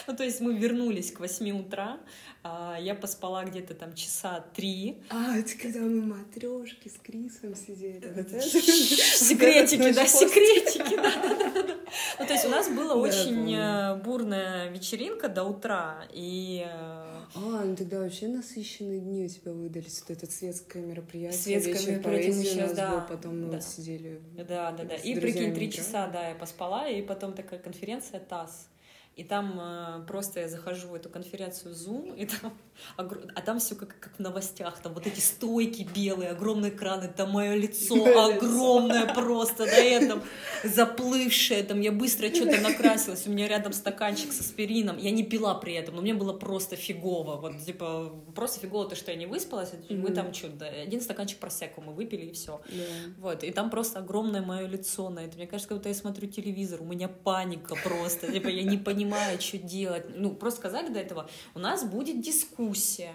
[0.06, 1.98] Ну, то есть мы вернулись к 8 утра,
[2.80, 5.02] я поспала где-то там часа три.
[5.10, 8.00] А, это когда мы матрешки с Крисом сидели.
[8.40, 11.74] Секретики, да, секретики, да.
[12.18, 16.66] Ну, то есть у нас была очень э, бурная вечеринка до утра, и...
[16.66, 21.40] Э, а, ну тогда вообще насыщенные дни у тебя выдались, вот это светское мероприятие.
[21.60, 23.06] Светское мероприятие сейчас, да.
[23.08, 24.20] Потом мы сидели.
[24.36, 24.94] Да, да, да.
[24.96, 28.68] И прикинь, три часа, да, я поспала, и потом такая конференция ТАСС.
[29.18, 32.52] И там э, просто я захожу в эту конференцию Zoom, и там,
[33.34, 37.32] а там все как, как в новостях, там вот эти стойки белые, огромные экраны, там
[37.32, 40.22] мое лицо огромное просто, на этом
[40.62, 45.52] заплывшее, там я быстро что-то накрасилась, у меня рядом стаканчик с аспирином, я не пила
[45.54, 49.26] при этом, но мне было просто фигово, вот типа просто фигово то, что я не
[49.26, 52.60] выспалась, мы там что-то, один стаканчик просеку мы выпили и все,
[53.18, 56.82] вот, и там просто огромное мое лицо на это, мне кажется, когда я смотрю телевизор,
[56.82, 60.04] у меня паника просто, типа я не понимаю, понимаю, что делать.
[60.14, 63.12] Ну, просто сказали до этого, у нас будет дискуссия.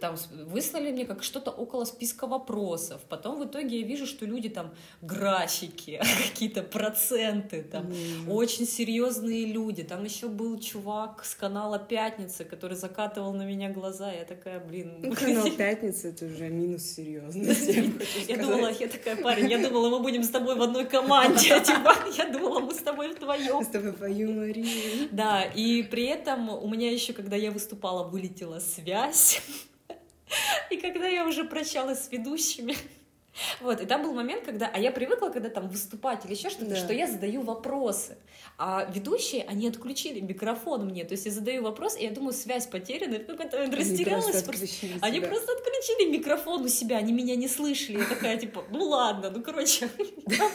[0.00, 3.00] Там выслали мне как что-то около списка вопросов.
[3.08, 8.30] Потом в итоге я вижу, что люди там графики, какие-то проценты, там mm.
[8.30, 9.82] очень серьезные люди.
[9.82, 14.12] Там еще был чувак с канала Пятница, который закатывал на меня глаза.
[14.12, 14.96] Я такая, блин.
[15.02, 17.92] Ну, канал Пятница это уже минус серьезности.
[18.28, 21.60] Я думала, я такая, парень, я думала, мы будем с тобой в одной команде.
[21.60, 23.62] Типа, я думала, мы с тобой вдвоем.
[23.62, 25.03] С тобой по юморию.
[25.12, 29.42] Да, и при этом у меня еще, когда я выступала, вылетела связь.
[30.70, 32.74] И когда я уже прощалась с ведущими,
[33.60, 36.70] вот, и там был момент, когда, а я привыкла, когда там выступать или еще что-то,
[36.70, 36.76] да.
[36.76, 38.16] что я задаю вопросы,
[38.58, 42.66] а ведущие, они отключили микрофон мне, то есть я задаю вопрос, и я думаю, связь
[42.66, 44.24] потеряна, я какой-то растерялась.
[44.26, 44.86] Они просто, просто.
[45.00, 49.30] Они просто отключили микрофон у себя, они меня не слышали, я такая, типа, ну ладно,
[49.30, 49.88] ну короче,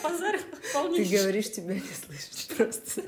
[0.02, 0.40] позор
[0.96, 3.04] Ты говоришь, тебя не слышат просто.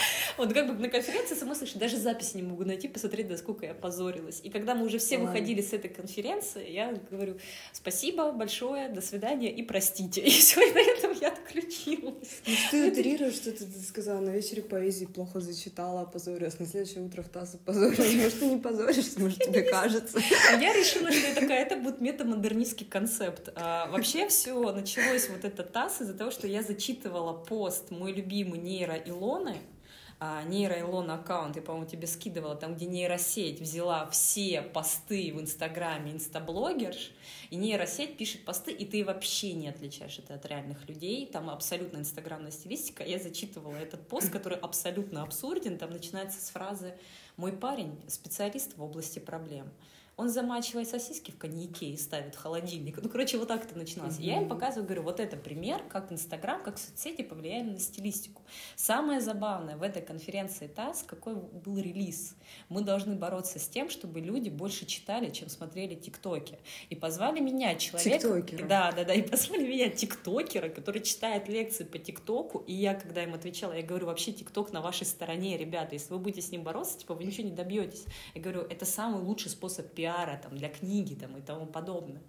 [0.36, 3.66] Вот как бы на конференции сама слышишь, даже записи не могу найти, посмотреть, до сколько
[3.66, 4.40] я позорилась.
[4.42, 5.32] И когда мы уже все Ладно.
[5.32, 7.38] выходили с этой конференции, я говорю,
[7.72, 10.20] спасибо большое, до свидания и простите.
[10.30, 12.40] И все, и на этом я отключилась.
[12.46, 17.22] Ну, ты утрируешь, что ты сказала, на вечере поэзии плохо зачитала, опозорилась, на следующее утро
[17.22, 18.14] в ТАСС опозорилась.
[18.14, 20.18] Может, ты не позоришься, может, тебе кажется.
[20.52, 23.50] А я решила, что это такая, это будет метамодернистский концепт.
[23.56, 28.60] А, вообще все началось вот это ТАСС из-за того, что я зачитывала пост «Мой любимый
[28.60, 29.56] нейро Илоны»,
[30.22, 36.12] а, нейроилон аккаунт, я, по-моему, тебе скидывала, там, где нейросеть взяла все посты в Инстаграме
[36.12, 37.12] инстаблогерш,
[37.48, 41.96] и нейросеть пишет посты, и ты вообще не отличаешь это от реальных людей, там абсолютно
[41.96, 43.02] инстаграмная стилистика.
[43.02, 46.94] Я зачитывала этот пост, который абсолютно абсурден, там начинается с фразы
[47.38, 49.70] «Мой парень– специалист в области проблем».
[50.20, 53.02] Он замачивает сосиски в коньяке и ставит в холодильник.
[53.02, 54.18] Ну, короче, вот так это начиналось.
[54.18, 54.22] Mm-hmm.
[54.24, 58.42] Я им показываю, говорю, вот это пример, как Инстаграм, как соцсети повлияли на стилистику.
[58.76, 62.36] Самое забавное в этой конференции ТАСС, какой был релиз.
[62.68, 66.58] Мы должны бороться с тем, чтобы люди больше читали, чем смотрели ТикТоки.
[66.90, 68.18] И позвали меня, человека...
[68.18, 68.68] Тиктокера.
[68.68, 73.22] Да, да, да, и позвали меня, тиктокера, который читает лекции по ТикТоку, и я, когда
[73.22, 76.62] им отвечала, я говорю, вообще ТикТок на вашей стороне, ребята, если вы будете с ним
[76.62, 78.04] бороться, типа, вы ничего не добьетесь.
[78.34, 82.22] Я говорю, это самый лучший способ пиара там, для книги там, и тому подобное.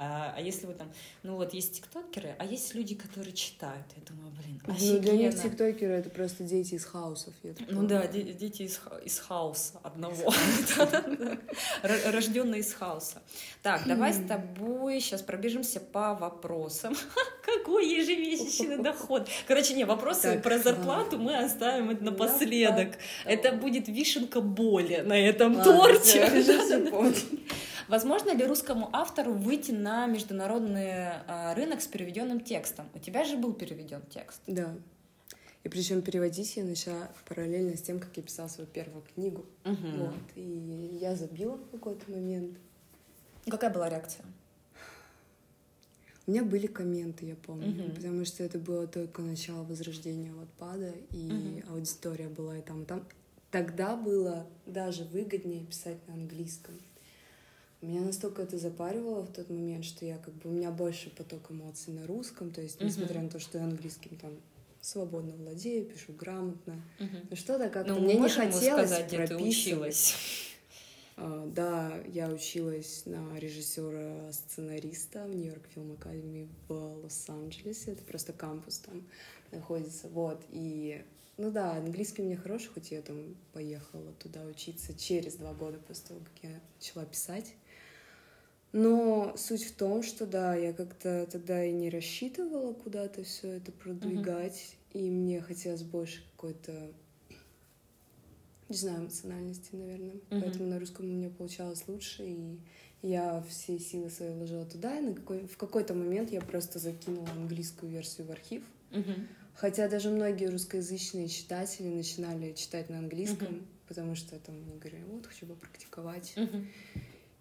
[0.00, 0.90] А, а если вы там,
[1.22, 3.86] ну вот есть тиктокеры, а есть люди, которые читают.
[3.96, 4.94] Я думаю, блин, офигенно.
[4.94, 7.34] Ну, для них тиктокеры— это просто дети из хаусов.
[7.68, 10.32] Ну да, дети из, из хаоса одного.
[11.82, 13.22] Рожденные из хаоса.
[13.62, 16.94] Так, давай с тобой сейчас пробежимся по вопросам.
[17.44, 19.28] Какой ежемесячный доход?
[19.46, 22.98] Короче, не, вопросы про зарплату мы оставим это напоследок.
[23.24, 26.28] Это будет вишенка боли на этом торте.
[27.88, 32.88] Возможно ли русскому автору выйти на международный а, рынок с переведенным текстом?
[32.94, 34.40] У тебя же был переведен текст.
[34.46, 34.74] Да.
[35.64, 39.44] И причем переводить я начала параллельно с тем, как я писала свою первую книгу.
[39.64, 39.88] Угу.
[39.96, 40.14] Вот.
[40.36, 42.58] И я забила в какой-то момент.
[43.46, 44.24] Какая была реакция?
[46.26, 51.06] У меня были комменты, я помню, uh потому что это было только начало возрождения Wattpad,
[51.10, 53.08] и uh аудитория была и там, и там.
[53.50, 56.74] Тогда было даже выгоднее писать на английском.
[57.80, 61.50] Меня настолько это запаривало в тот момент, что я как бы у меня больше поток
[61.50, 64.32] эмоций на русском, то есть несмотря на то, что я английским там
[64.80, 67.26] свободно владею, пишу грамотно, uh-huh.
[67.30, 70.16] но что-то как-то ну, мне не хотелось сказать, где ты училась.
[71.16, 77.92] Uh, да, я училась на режиссера-сценариста в Нью-Йорк Фильм Академии в Лос-Анджелесе.
[77.92, 79.04] Это просто кампус там
[79.52, 80.08] находится.
[80.08, 80.40] Вот.
[80.50, 81.04] И
[81.36, 85.78] ну да, английский у меня хороший, хоть я там поехала туда учиться через два года
[85.86, 87.54] после того, как я начала писать.
[88.72, 93.72] Но суть в том, что да, я как-то тогда и не рассчитывала куда-то все это
[93.72, 95.00] продвигать, uh-huh.
[95.00, 96.92] и мне хотелось больше какой-то,
[98.68, 100.16] не знаю, эмоциональности, наверное.
[100.16, 100.40] Uh-huh.
[100.42, 102.58] Поэтому на русском у меня получалось лучше, и
[103.00, 107.28] я все силы свои вложила туда, и на какой, в какой-то момент я просто закинула
[107.30, 108.62] английскую версию в архив.
[108.90, 109.26] Uh-huh.
[109.54, 113.66] Хотя даже многие русскоязычные читатели начинали читать на английском, uh-huh.
[113.88, 116.34] потому что там они говорили, вот хочу попрактиковать.
[116.36, 116.66] Uh-huh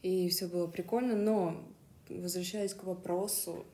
[0.07, 1.63] и все было прикольно, но
[2.09, 3.65] возвращаясь к вопросу,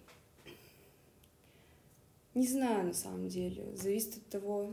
[2.33, 4.71] не знаю на самом деле, зависит от того,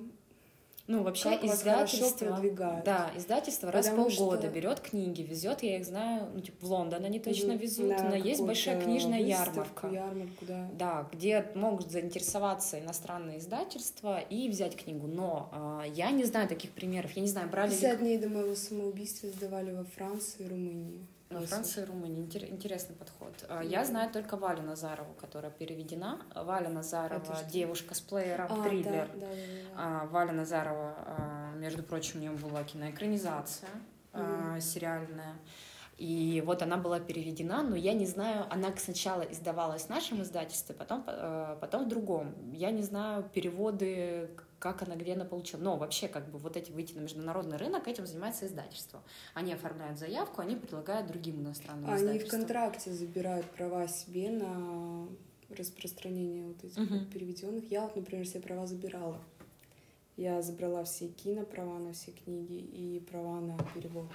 [0.87, 2.41] ну, вообще как издательство,
[2.85, 4.51] да, издательство раз в полгода что...
[4.51, 8.17] берет книги, везет, я их знаю, ну, типа, в Лондон они точно везут, да, но
[8.17, 9.87] есть большая книжная ярмарка.
[9.87, 10.69] Ярмарку, да.
[10.73, 16.73] да, где могут заинтересоваться иностранные издательства и взять книгу, но э, я не знаю таких
[16.73, 17.99] примеров, я не знаю, брали 50 ли...
[17.99, 21.07] дней до моего самоубийства сдавали во Франции и Румынии.
[21.31, 22.23] Во Франции и Румынии.
[22.51, 23.33] Интересный подход.
[23.49, 26.21] А, я знаю только Валю Назарову, которая переведена.
[26.35, 29.07] Валя Назарова— девушка с плеером, а, триллер.
[29.07, 29.71] Да, да, да, да.
[29.77, 33.69] А, Валя Назарова, а, между прочим, у нее была киноэкранизация
[34.13, 34.61] mm-hmm.
[34.61, 35.37] сериальная.
[35.99, 40.75] И вот она была переведена, но я не знаю, она сначала издавалась в нашем издательстве,
[40.75, 41.05] потом,
[41.61, 42.35] потом в другом.
[42.55, 45.61] Я не знаю переводы как она, где она получила.
[45.61, 49.03] Но вообще, как бы, вот эти выйти на международный рынок, этим занимается издательство.
[49.35, 55.09] Они оформляют заявку, они предлагают другим иностранным они в контракте забирают права себе на
[55.49, 57.71] распространение вот этих вот переведенных.
[57.71, 59.21] Я вот, например, все права забирала.
[60.17, 64.11] Я забрала все кинопрова на все книги и права на перевод.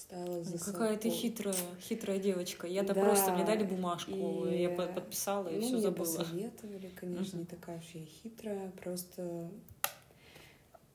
[0.00, 2.66] Ставила за Какая ты хитрая, хитрая девочка.
[2.66, 3.02] Я-то да.
[3.02, 4.62] просто мне дали бумажку, и...
[4.62, 6.04] я подписала и ну, все забыла.
[6.04, 7.40] посоветовали, конечно, uh-huh.
[7.40, 9.50] не такая уж я хитрая, просто...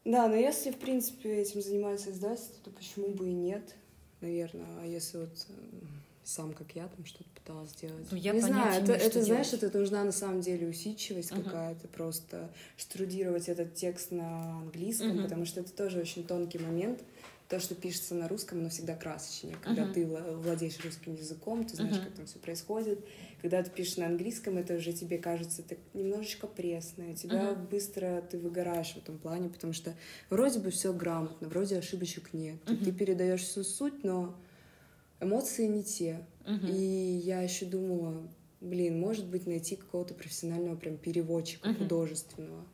[0.06, 3.76] Да, но если, в принципе, этим занимается издательство, то почему бы и нет,
[4.22, 4.66] наверное.
[4.82, 5.48] А если вот
[6.24, 8.08] сам, как я, там что-то пыталась сделать.
[8.10, 11.44] Ну, я не знаю, это, это знаешь, это нужна на самом деле усидчивость uh-huh.
[11.44, 15.24] какая-то, просто штрудировать этот текст на английском, uh-huh.
[15.24, 17.04] потому что это тоже очень тонкий момент
[17.48, 19.56] то, что пишется на русском, оно всегда красочнее.
[19.62, 19.94] Когда uh-huh.
[19.94, 22.06] ты владеешь русским языком, ты знаешь, uh-huh.
[22.06, 23.06] как там все происходит.
[23.42, 27.14] Когда ты пишешь на английском, это уже тебе кажется так немножечко пресное.
[27.14, 27.70] Тебя uh-huh.
[27.70, 29.94] быстро ты выгораешь в этом плане, потому что
[30.32, 32.58] вроде бы все грамотно, вроде ошибочек нет.
[32.66, 32.84] Uh-huh.
[32.84, 34.36] Ты передаешь всю суть, но
[35.20, 36.26] эмоции не те.
[36.46, 36.72] Uh-huh.
[36.72, 38.28] И я еще думала,
[38.60, 41.78] блин, может быть, найти какого-то профессионального прям переводчика uh-huh.
[41.78, 42.66] художественного.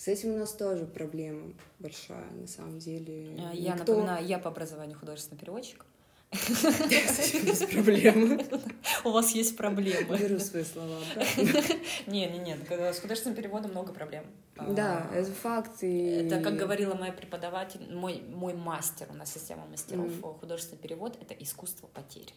[0.00, 3.36] С этим у нас тоже проблема большая, на самом деле.
[3.38, 3.92] А, я Никто...
[3.92, 5.84] напоминаю, я по образованию художественный переводчик.
[6.32, 8.40] Без проблем.
[9.04, 10.16] У вас есть проблемы.
[10.16, 10.96] Беру свои слова
[12.06, 12.56] Не, не, не.
[12.94, 14.24] С художественным переводом много проблем.
[14.56, 15.82] Да, а, это факт.
[15.82, 20.10] Это, как говорила моя преподаватель, мой, мой мастер, у нас система мастеров,
[20.40, 22.32] художественный перевод— это искусство потерь.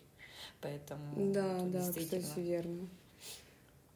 [0.59, 1.31] Поэтому...
[1.31, 2.89] Да, да, кстати, верно.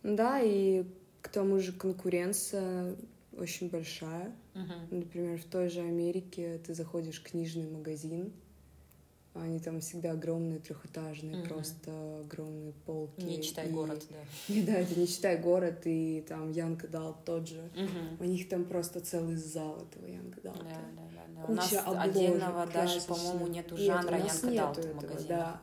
[0.04, 0.86] Да, и
[1.22, 2.96] к тому же конкуренция
[3.38, 4.36] очень большая.
[4.92, 8.34] Например, в той же Америке ты заходишь в книжный магазин,
[9.42, 11.48] они там всегда огромные, трехэтажные, угу.
[11.48, 13.22] просто огромные полки.
[13.22, 13.72] Не читай и...
[13.72, 14.54] город, да.
[14.54, 17.70] И, да, это не читай город, и там Янка дал тот же.
[18.20, 20.54] У них там просто целый зал этого Янка дал.
[20.56, 21.42] Да, да, да, да.
[21.44, 24.76] Куча у нас обложек, отдельного даже, по-моему, нету жанра Янка дал.
[25.28, 25.62] Да.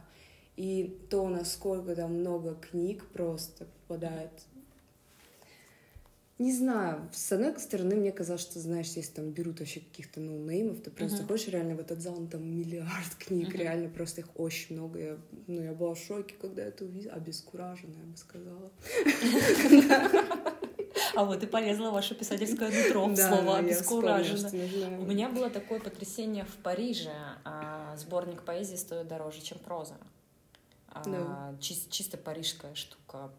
[0.57, 4.31] И то, насколько там много книг просто попадает
[6.39, 10.83] не знаю, с одной стороны, мне казалось, что, знаешь, если там берут вообще каких-то ноунеймов,
[10.83, 11.29] ты просто uh-huh.
[11.29, 13.59] хочешь реально в этот зал, ну, там миллиард книг, uh-huh.
[13.59, 14.99] реально просто их очень много.
[14.99, 18.73] Я, ну, я была в шоке, когда это увидела, обескуражена, я бы сказала.
[21.17, 24.99] А вот и полезла ваше писательское нутро в слово обескураженно.
[25.01, 27.13] У меня было такое потрясение в Париже.
[27.45, 29.95] А, сборник поэзии стоит дороже, чем проза.
[30.95, 31.01] Да.
[31.03, 33.31] А, чис- чисто парижская штука.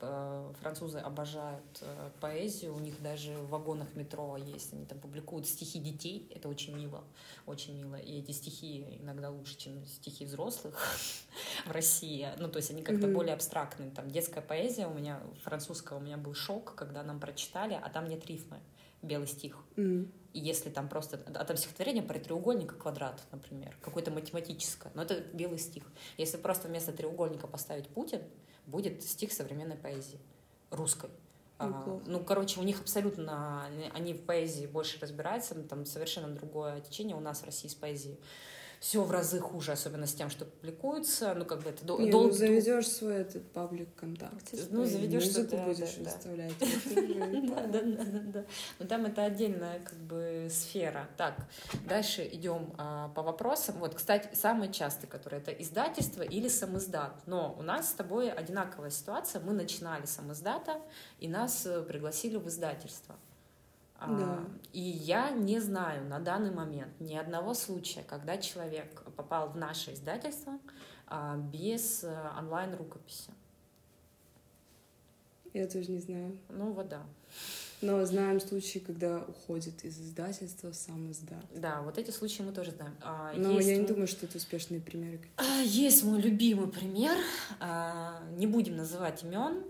[0.60, 5.80] Французы обожают э, поэзию, у них даже в вагонах метро есть, они там публикуют стихи
[5.80, 7.04] детей, это очень мило,
[7.46, 7.96] очень мило.
[7.96, 10.78] И эти стихи иногда лучше, чем стихи взрослых
[11.66, 12.28] в России.
[12.40, 13.14] Ну, то есть они как-то mm-hmm.
[13.14, 13.90] более абстрактные.
[13.92, 18.10] Там детская поэзия у меня, французская у меня был шок, когда нам прочитали, а там
[18.10, 18.60] нет рифмы
[19.06, 19.58] белый стих.
[19.76, 20.10] Mm.
[20.34, 21.22] И если там просто...
[21.34, 25.84] А там стихотворение про треугольник и квадрат, например, какое-то математическое, но это белый стих.
[26.18, 28.22] Если просто вместо треугольника поставить Путин,
[28.66, 30.20] будет стих современной поэзии,
[30.72, 31.10] русской.
[31.58, 33.66] а, ну, короче, у них абсолютно...
[33.94, 38.20] Они в поэзии больше разбираются, там совершенно другое течение у нас в России с поэзией
[38.86, 41.34] все в разы хуже, особенно с тем, что публикуется.
[41.34, 42.28] Ну, как бы это дол- долго.
[42.28, 44.60] Ну, заведешь свой этот паблик ВКонтакте.
[44.70, 46.54] Ну, заведешь да, будешь да, выставлять.
[47.56, 48.46] Да, да, да, да.
[48.78, 51.10] Но там это отдельная как бы сфера.
[51.18, 51.36] Так,
[51.88, 53.78] дальше идем а, по вопросам.
[53.80, 57.24] Вот, кстати, самый частый, который это издательство или самоиздат.
[57.26, 59.42] Но у нас с тобой одинаковая ситуация.
[59.42, 60.80] Мы начинали самоиздата,
[61.20, 63.16] и нас э, пригласили в издательство.
[64.00, 64.40] Да.
[64.74, 69.94] И я не знаю на данный момент ни одного случая, когда человек попал в наше
[69.94, 70.60] издательство
[71.08, 73.32] а, без э, онлайн-рукописи.
[75.54, 76.38] Я тоже не знаю.
[76.50, 77.02] Ну вот да.
[77.82, 81.46] Но знаем случаи, когда уходит из издательства сам издат.
[81.54, 82.96] Да, вот эти случаи мы тоже знаем.
[83.02, 85.22] А, Но есть я не думаю, что это успешные примеры.
[85.38, 87.16] А, есть мой любимый пример.
[88.38, 89.64] Не будем называть имен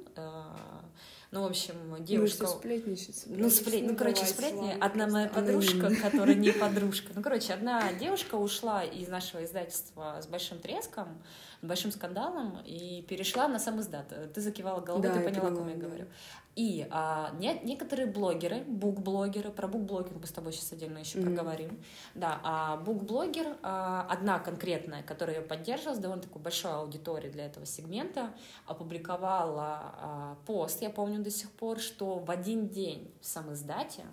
[1.35, 2.43] ну, в общем, девушка...
[2.43, 3.23] Ну, сплетничать.
[3.25, 3.83] Ну, сплет...
[3.85, 4.77] ну, короче, сплетни.
[4.79, 7.11] Одна моя подружка, которая не подружка.
[7.13, 11.21] Ну, короче, одна девушка ушла из нашего издательства с большим треском,
[11.61, 14.13] большим скандалом и перешла на сам издат.
[14.33, 16.05] Ты закивала головой, да, ты поняла, о ком я говорю.
[16.55, 21.23] И а, не, некоторые блогеры, бук-блогеры, про бук-блогинг мы с тобой сейчас отдельно еще mm-hmm.
[21.23, 27.29] проговорим, да, а бук-блогер, а, одна конкретная, которая ее поддерживала, с довольно такой большой аудиторией
[27.29, 28.33] для этого сегмента,
[28.67, 34.05] опубликовала а, пост, я помню до сих пор, что в один день в самом издате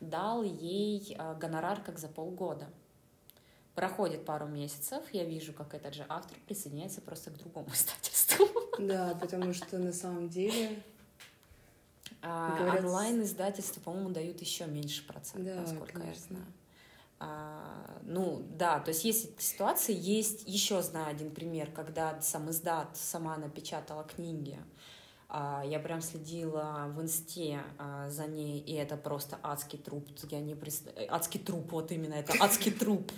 [0.00, 2.66] дал ей а, гонорар как за полгода.
[3.76, 8.46] Проходит пару месяцев, я вижу, как этот же автор присоединяется просто к другому издательству.
[8.80, 10.82] Да, потому что на самом деле
[12.24, 12.84] а, Говорят...
[12.84, 16.34] Онлайн-издательства, по-моему, дают еще меньше процентов, да, насколько конечно.
[16.34, 16.52] я знаю.
[17.20, 22.96] А, ну да, то есть есть ситуации, есть еще знаю один пример, когда сам издат
[22.96, 24.58] сама напечатала книги,
[25.64, 30.06] я прям следила в инсте а, за ней, и это просто адский труп.
[30.30, 30.94] Я не представ...
[31.08, 33.10] Адский труп, вот именно это адский труп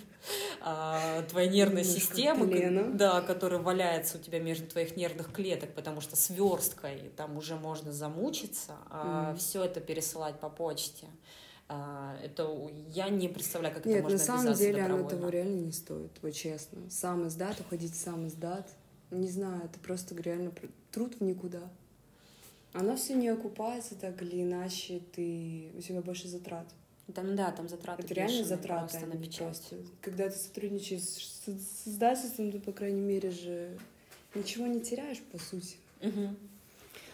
[0.61, 6.15] а, твоей нервной системы, да, который валяется у тебя между твоих нервных клеток, потому что
[6.15, 11.05] сверсткой там уже можно замучиться, а все это пересылать по почте.
[11.67, 12.49] Это
[12.89, 16.11] я не представляю, как Нет, это можно на самом деле оно того реально не стоит,
[16.21, 16.89] вот честно.
[16.89, 18.69] Сам издат, уходить в сам издат,
[19.11, 20.51] не знаю, это просто реально
[20.91, 21.61] труд в никуда.
[22.73, 26.67] Оно все не окупается так или иначе, ты, у тебя больше затрат.
[27.13, 29.61] Там, да, там затраты Это реально затраты, на печать.
[30.01, 33.77] Когда ты сотрудничаешь с, с издательством, ты, по крайней мере, же
[34.35, 35.77] ничего не теряешь, по сути.
[36.01, 36.35] Угу.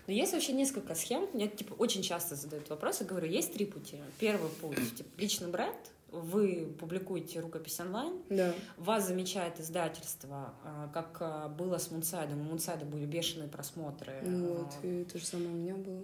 [0.07, 1.27] Но есть вообще несколько схем.
[1.33, 3.05] Мне типа, очень часто задают вопросы.
[3.05, 3.97] Говорю, есть три пути.
[4.19, 5.77] Первый путь, типа, личный бренд,
[6.13, 8.53] вы публикуете рукопись онлайн, да.
[8.77, 12.41] вас замечает издательство, а, как а, было с Мунсайдом.
[12.41, 14.13] У Мунсайда были бешеные просмотры.
[14.21, 16.03] Ну вот, и то же самое у меня было.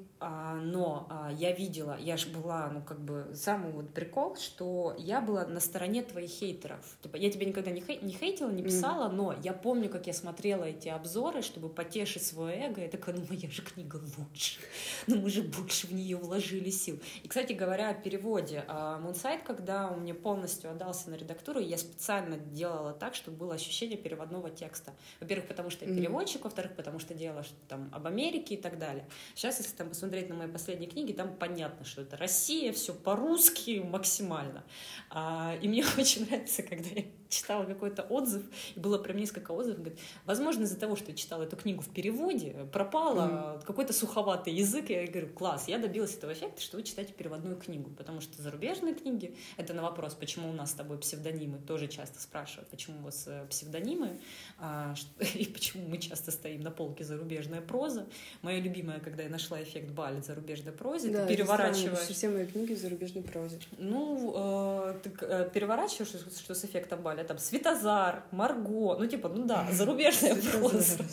[0.61, 5.45] Но я видела, я же была, ну, как бы, самый вот прикол, что я была
[5.45, 6.97] на стороне твоих хейтеров.
[7.01, 9.13] Типа, я тебя никогда не, хей, не хейтила, не писала, mm.
[9.13, 13.23] но я помню, как я смотрела эти обзоры, чтобы потешить свое эго, и такая, ну,
[13.29, 14.59] моя же книга лучше.
[15.07, 16.99] Ну, мы же больше в нее вложили сил.
[17.23, 18.65] И, кстати говоря, о переводе.
[19.01, 24.49] Мунсайд, когда мне полностью отдался на редактуру, я специально делала так, чтобы было ощущение переводного
[24.49, 24.93] текста.
[25.19, 28.77] Во-первых, потому что я переводчик, во-вторых, потому что делала что там об Америке и так
[28.79, 29.07] далее.
[29.35, 33.81] Сейчас, если там посмотреть на мои последние книги, там понятно, что это Россия, все по-русски
[33.85, 34.63] максимально.
[35.09, 38.43] А, и мне очень нравится, когда я читала какой-то отзыв,
[38.75, 41.89] и было прям несколько отзывов, говорит, возможно, из-за того, что я читала эту книгу в
[41.89, 43.65] переводе, пропала mm.
[43.65, 47.89] какой-то суховатый язык, я говорю, класс, я добилась этого эффекта, что вы читаете переводную книгу,
[47.91, 52.19] потому что зарубежные книги, это на вопрос, почему у нас с тобой псевдонимы, тоже часто
[52.19, 54.19] спрашивают, почему у вас э, псевдонимы,
[54.57, 54.95] а,
[55.35, 58.07] и почему мы часто стоим на полке зарубежная проза.
[58.41, 61.99] Моя любимая, когда я нашла эффект Балет зарубежной прозе, да, ты переворачиваешь...
[61.99, 63.59] все мои книги в зарубежной прозе.
[63.77, 69.45] Ну, э, ты э, переворачиваешь, что, с эффектом Балет, там Светозар, Марго, ну типа, ну
[69.45, 71.03] да, зарубежная проза.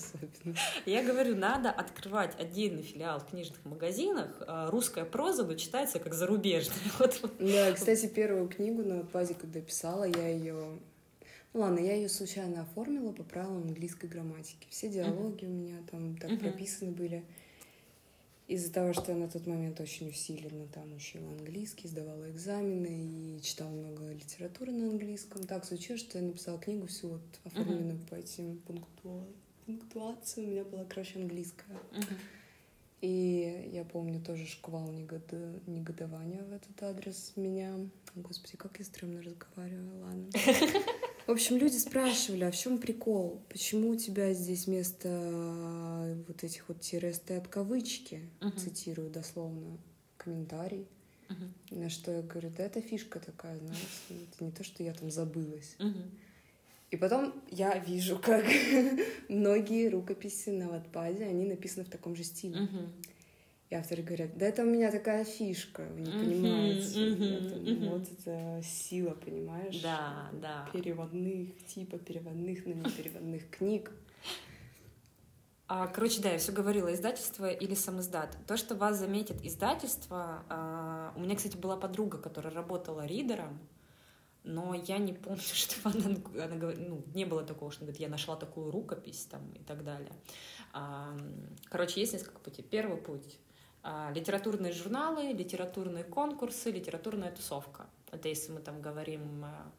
[0.85, 6.15] Я говорю, надо открывать отдельный филиал в книжных магазинах, а русская проза бы читается как
[6.15, 6.77] зарубежная.
[7.39, 10.79] Да, кстати, первую книгу на базе, когда писала, я ее
[11.53, 14.67] ну ладно, я ее случайно оформила по правилам английской грамматики.
[14.69, 15.47] Все диалоги uh-huh.
[15.47, 16.39] у меня там так uh-huh.
[16.39, 17.25] прописаны были.
[18.49, 23.43] Из-за того, что я на тот момент очень усиленно там учила английский, сдавала экзамены и
[23.43, 28.09] читала много литературы на английском, так случилось, что я написала книгу всю вот оформленную uh-huh.
[28.09, 29.27] по этим пункту...
[29.67, 30.45] пунктуации.
[30.45, 31.77] У меня была, короче, английская.
[31.91, 32.19] Uh-huh.
[33.01, 35.29] И я помню тоже шквал негод...
[35.67, 37.75] негодования в этот адрес меня.
[38.15, 40.29] Господи, как я стрёмно разговариваю, ладно.
[41.27, 43.43] В общем, люди спрашивали, а в чем прикол?
[43.49, 48.21] Почему у тебя здесь вместо э, вот этих вот тире стоят кавычки?
[48.41, 48.57] Uh-huh.
[48.57, 49.77] Цитирую дословно
[50.19, 50.87] комментарий.
[51.29, 51.81] Uh-huh.
[51.81, 55.11] На что я говорю, да это фишка такая, знаешь, это не то, что я там
[55.11, 55.75] забылась.
[55.81, 56.09] Uh-huh.
[56.93, 58.45] И потом я вижу, как
[59.29, 62.57] многие рукописи на Ватпаде, они написаны в таком же стиле.
[62.57, 62.89] Uh-huh.
[63.69, 67.15] И авторы говорят, да это у меня такая фишка, вы не понимаете.
[67.15, 69.81] это, Вот это сила, понимаешь?
[69.83, 70.69] Да, да.
[70.73, 73.91] Переводных, типа переводных, но не переводных книг.
[75.69, 78.39] А, короче, да, я все говорила, издательство или сам издат.
[78.47, 80.45] То, что вас заметит издательство...
[80.49, 83.59] А, у меня, кстати, была подруга, которая работала ридером,
[84.45, 88.09] но я не помню, что она, она ну, не было такого, что она говорит, я
[88.09, 90.13] нашла такую рукопись там и так далее.
[90.73, 91.17] А,
[91.65, 92.63] короче, есть несколько путей.
[92.63, 93.41] Первый путь
[94.15, 97.87] литературные журналы, литературные конкурсы, литературная тусовка.
[98.11, 99.71] Это если мы там говорим а,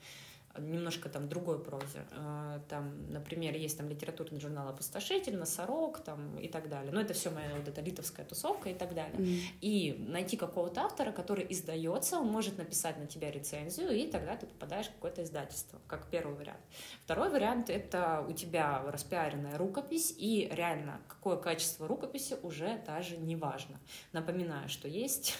[0.59, 2.05] немножко там другой прозе.
[2.11, 6.91] А, там, например, есть там литературный журнал «Опустошитель», «Носорог» там, и так далее.
[6.91, 9.17] Но это все моя вот эта литовская тусовка и так далее.
[9.17, 9.39] Mm.
[9.61, 14.45] И найти какого-то автора, который издается, он может написать на тебя рецензию, и тогда ты
[14.45, 16.59] попадаешь в какое-то издательство, как первый вариант.
[17.03, 23.35] Второй вариант— это у тебя распиаренная рукопись, и реально, какое качество рукописи уже даже не
[23.35, 23.79] важно.
[24.13, 25.37] Напоминаю, что есть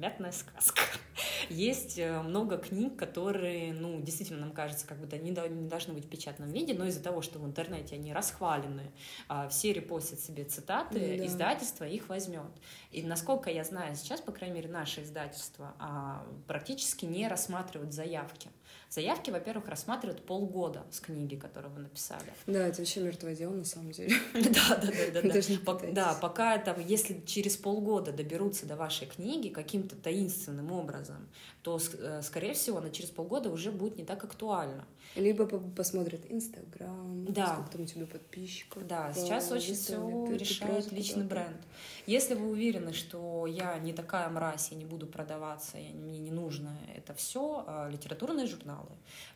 [0.00, 0.80] мятная сказка.
[1.48, 6.06] Есть э, много книг, которые, ну, действительно, нам кажется, как будто они не должны быть
[6.06, 8.90] в печатном виде, но из-за того, что в интернете они расхвалены,
[9.28, 11.26] а, все репостят себе цитаты, да.
[11.26, 12.50] издательство их возьмет.
[12.90, 18.48] И насколько я знаю сейчас, по крайней мере, наше издательство а, практически не рассматривают заявки.
[18.90, 22.34] Заявки, во-первых, рассматривают полгода с книги, которую вы написали.
[22.48, 24.16] Да, это вообще мертвое дело на самом деле.
[24.34, 25.92] Да, да, да, да.
[25.92, 31.28] Да, пока там, если через полгода доберутся до вашей книги каким-то таинственным образом,
[31.62, 34.84] то, э, скорее всего, она через полгода уже будет не так актуальна.
[35.16, 37.54] Либо посмотрят Инстаграм, да.
[37.54, 38.86] сколько там у тебя подписчиков.
[38.86, 41.60] Да, сейчас очень все решает личный бренд.
[42.06, 46.76] Если вы уверены, что я не такая мразь, я не буду продаваться, мне не нужно
[46.96, 48.79] это все, а, литературные журналы.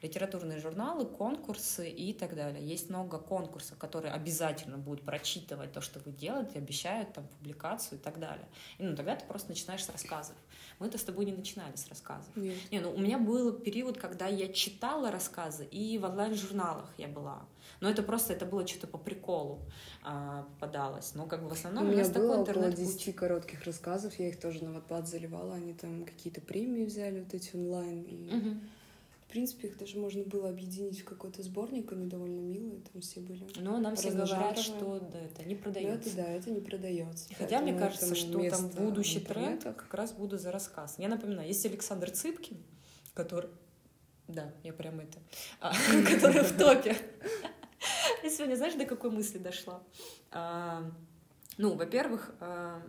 [0.03, 2.64] Литературные журналы, конкурсы и так далее.
[2.64, 8.03] Есть много конкурсов, которые обязательно будут прочитывать то, что вы делаете, обещают там публикацию и
[8.03, 8.47] так далее.
[8.78, 10.36] И ну, тогда ты просто начинаешь с рассказов.
[10.78, 12.34] Мы-то с тобой не начинали с рассказов.
[12.36, 12.57] Нет.
[12.70, 17.47] Не, ну, у меня был период, когда я читала рассказы, и в онлайн-журналах я была.
[17.80, 19.62] Но это просто, это было что-то по приколу
[20.03, 21.14] а, попадалось.
[21.14, 24.64] Но как бы в основном у меня было около 10 коротких рассказов, я их тоже
[24.64, 28.03] на Wattpad заливала, они там какие-то премии взяли, вот эти онлайн.
[28.03, 28.36] И...
[28.36, 28.57] Угу.
[29.35, 33.18] В принципе, их даже можно было объединить в какой-то сборник, они довольно милые, там все
[33.18, 33.45] были.
[33.57, 36.09] Но нам все говорят, что да, это не продается.
[36.09, 37.35] это, да, это не продается.
[37.35, 40.95] Хотя мне кажется, что там будущий тренд как раз буду за рассказ.
[40.99, 42.59] Я напоминаю, есть Александр Цыпкин,
[43.12, 43.51] который
[44.28, 45.18] Да, я прям это,
[45.59, 45.72] а,
[46.09, 46.97] которая в топе.
[48.22, 49.82] Я сегодня, знаешь, до какой мысли дошла?
[50.30, 50.89] А,
[51.59, 52.80] ну, во-первых, а,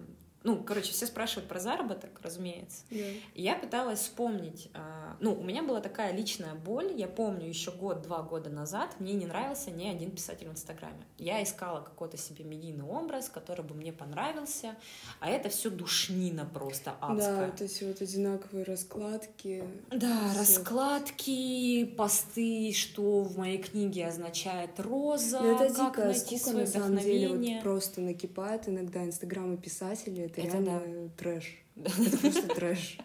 [0.46, 2.84] ну, короче, все спрашивают про заработок, разумеется.
[2.92, 3.18] Yeah.
[3.34, 4.70] И я пыталась вспомнить.
[4.76, 6.94] А, ну, у меня была такая личная боль.
[6.96, 11.04] Я помню, еще год-два года назад мне не нравился ни один писатель в Инстаграме.
[11.18, 14.76] Я искала какой-то себе медийный образ, который бы мне понравился,
[15.20, 17.38] а это все душнина просто адская.
[17.38, 19.64] Да, вот эти вот одинаковые раскладки.
[19.90, 20.38] Да, всех.
[20.38, 26.68] раскладки, посты, что в моей книге означает роза, Но это как дико, найти свое на
[26.68, 31.14] самом деле вот просто накипает иногда Инстаграмы писателей это, это реально да.
[31.18, 31.62] трэш.
[31.76, 32.98] Это просто трэш.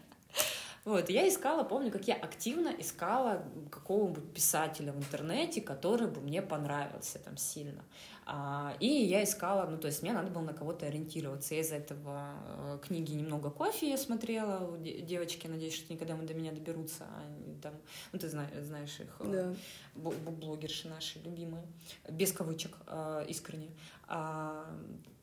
[0.85, 6.41] Вот, я искала, помню, как я активно искала какого-нибудь писателя в интернете, который бы мне
[6.41, 7.85] понравился там сильно.
[8.25, 11.55] А, и я искала, ну, то есть мне надо было на кого-то ориентироваться.
[11.55, 14.79] Я из-за этого э, книги «Немного кофе» я смотрела.
[14.79, 17.07] Девочки, надеюсь, что никогда мы до меня доберутся.
[17.25, 17.75] Они там,
[18.13, 19.55] ну, ты знаешь, знаешь их, э,
[19.95, 20.11] да.
[20.31, 21.67] блогерши наши любимые.
[22.09, 23.71] Без кавычек, э, искренне.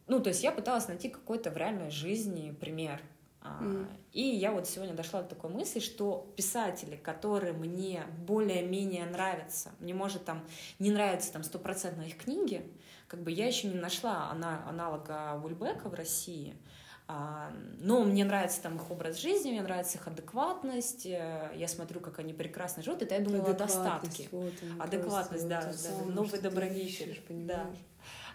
[0.07, 3.01] Ну, то есть я пыталась найти какой-то в реальной жизни пример.
[3.43, 3.87] Mm.
[4.11, 9.93] И я вот сегодня дошла до такой мысли, что писатели, которые мне более-менее нравятся, мне
[9.93, 10.45] может там
[10.79, 12.69] не нравится там стопроцентно их книги,
[13.07, 16.55] как бы я еще не нашла аналога Вульбека в России,
[17.09, 22.01] а, но мне нравится там их образ жизни, мне нравится их адекватность, э, я смотрю,
[22.01, 24.27] как они прекрасно живут, это я думала о достатке.
[24.31, 27.21] Вот адекватность, да, да, новый добродетель.
[27.29, 27.67] Да.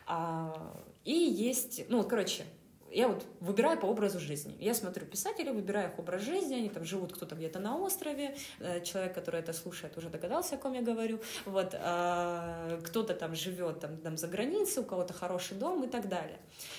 [0.06, 2.44] А, и есть, ну, короче,
[2.92, 4.54] я вот выбираю по образу жизни.
[4.60, 8.82] Я смотрю писателей, выбираю их образ жизни, они там живут кто-то где-то на острове, э,
[8.84, 13.80] человек, который это слушает, уже догадался, о ком я говорю, вот, а, кто-то там живет
[13.80, 16.38] там, там за границей, у кого-то хороший дом и так далее.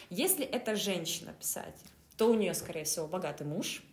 [0.09, 3.83] Если это женщина-писатель, то у нее, скорее всего, богатый муж,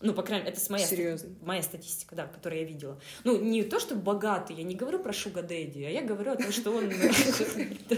[0.00, 1.30] ну, по крайней мере, это с моя, Серьезно?
[1.42, 3.00] моя статистика, да, которую я видела.
[3.22, 6.36] Ну, не то, что богатый, я не говорю про Шуга Дэдди, а я говорю о
[6.36, 6.90] том, что он...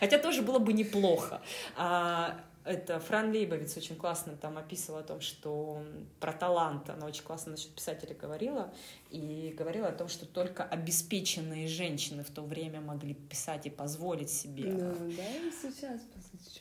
[0.00, 1.40] Хотя тоже было бы неплохо.
[1.76, 5.82] А, это Фран Лейбовиц очень классно там описывал о том, что
[6.20, 8.72] про талант, она очень классно насчет писателя говорила,
[9.10, 14.30] и говорила о том, что только обеспеченные женщины в то время могли писать и позволить
[14.30, 14.70] себе.
[14.72, 16.00] Ну, да, и сейчас,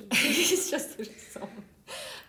[0.11, 1.51] Сейчас то же самое.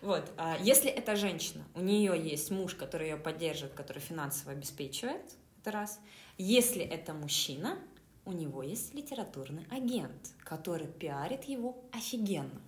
[0.03, 5.22] Вот, а если это женщина, у нее есть муж, который ее поддерживает, который финансово обеспечивает,
[5.61, 6.01] это раз.
[6.39, 7.78] Если это мужчина,
[8.25, 12.61] у него есть литературный агент, который пиарит его офигенно.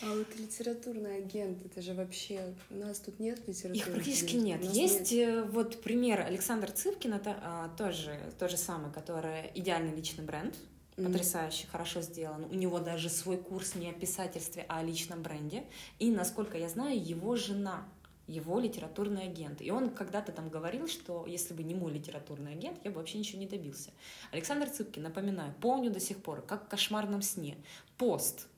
[0.00, 2.54] А вот литературный агент, это же вообще...
[2.70, 4.62] У нас тут нет литературных Их практически нет.
[4.64, 5.28] Есть нет.
[5.28, 10.56] Э, вот пример Александр Цыпкин, это а, тоже то же самое, которое идеальный личный бренд,
[10.96, 11.04] mm-hmm.
[11.04, 12.44] потрясающе, хорошо сделан.
[12.44, 15.64] У него даже свой курс не о писательстве, а о личном бренде.
[15.98, 17.86] И, насколько я знаю, его жена
[18.26, 19.60] его литературный агент.
[19.60, 23.18] И он когда-то там говорил, что если бы не мой литературный агент, я бы вообще
[23.18, 23.90] ничего не добился.
[24.30, 27.56] Александр Цыпкин, напоминаю, помню до сих пор, как в кошмарном сне.
[27.98, 28.48] Пост.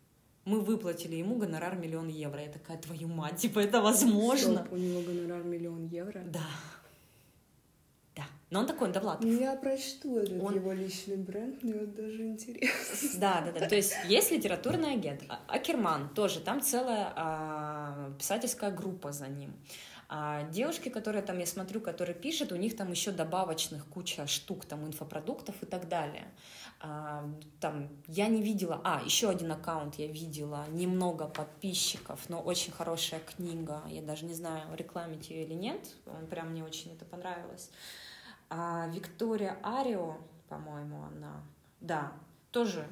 [0.44, 2.42] Мы выплатили ему гонорар миллион евро.
[2.42, 4.60] Я такая, твою мать, типа это возможно?
[4.60, 6.22] Стоп, у него гонорар миллион евро?
[6.26, 6.46] Да.
[8.54, 9.24] Но он такой, он Довлатов.
[9.24, 10.54] Ну, я прочту этот он...
[10.54, 13.08] его личный бренд, мне вот даже интересно.
[13.18, 13.68] Да, да, да.
[13.68, 15.22] То есть есть литературный агент.
[15.28, 19.54] А, Акерман тоже, там целая а, писательская группа за ним.
[20.08, 24.66] А девушки, которые там, я смотрю, которые пишут, у них там еще добавочных куча штук,
[24.66, 26.28] там инфопродуктов и так далее.
[26.78, 32.72] А, там я не видела, а, еще один аккаунт я видела, немного подписчиков, но очень
[32.72, 37.04] хорошая книга, я даже не знаю, рекламить ее или нет, он прям мне очень это
[37.04, 37.70] понравилось.
[38.50, 40.16] А Виктория Арио,
[40.48, 41.42] по-моему, она,
[41.80, 42.12] да,
[42.50, 42.86] тоже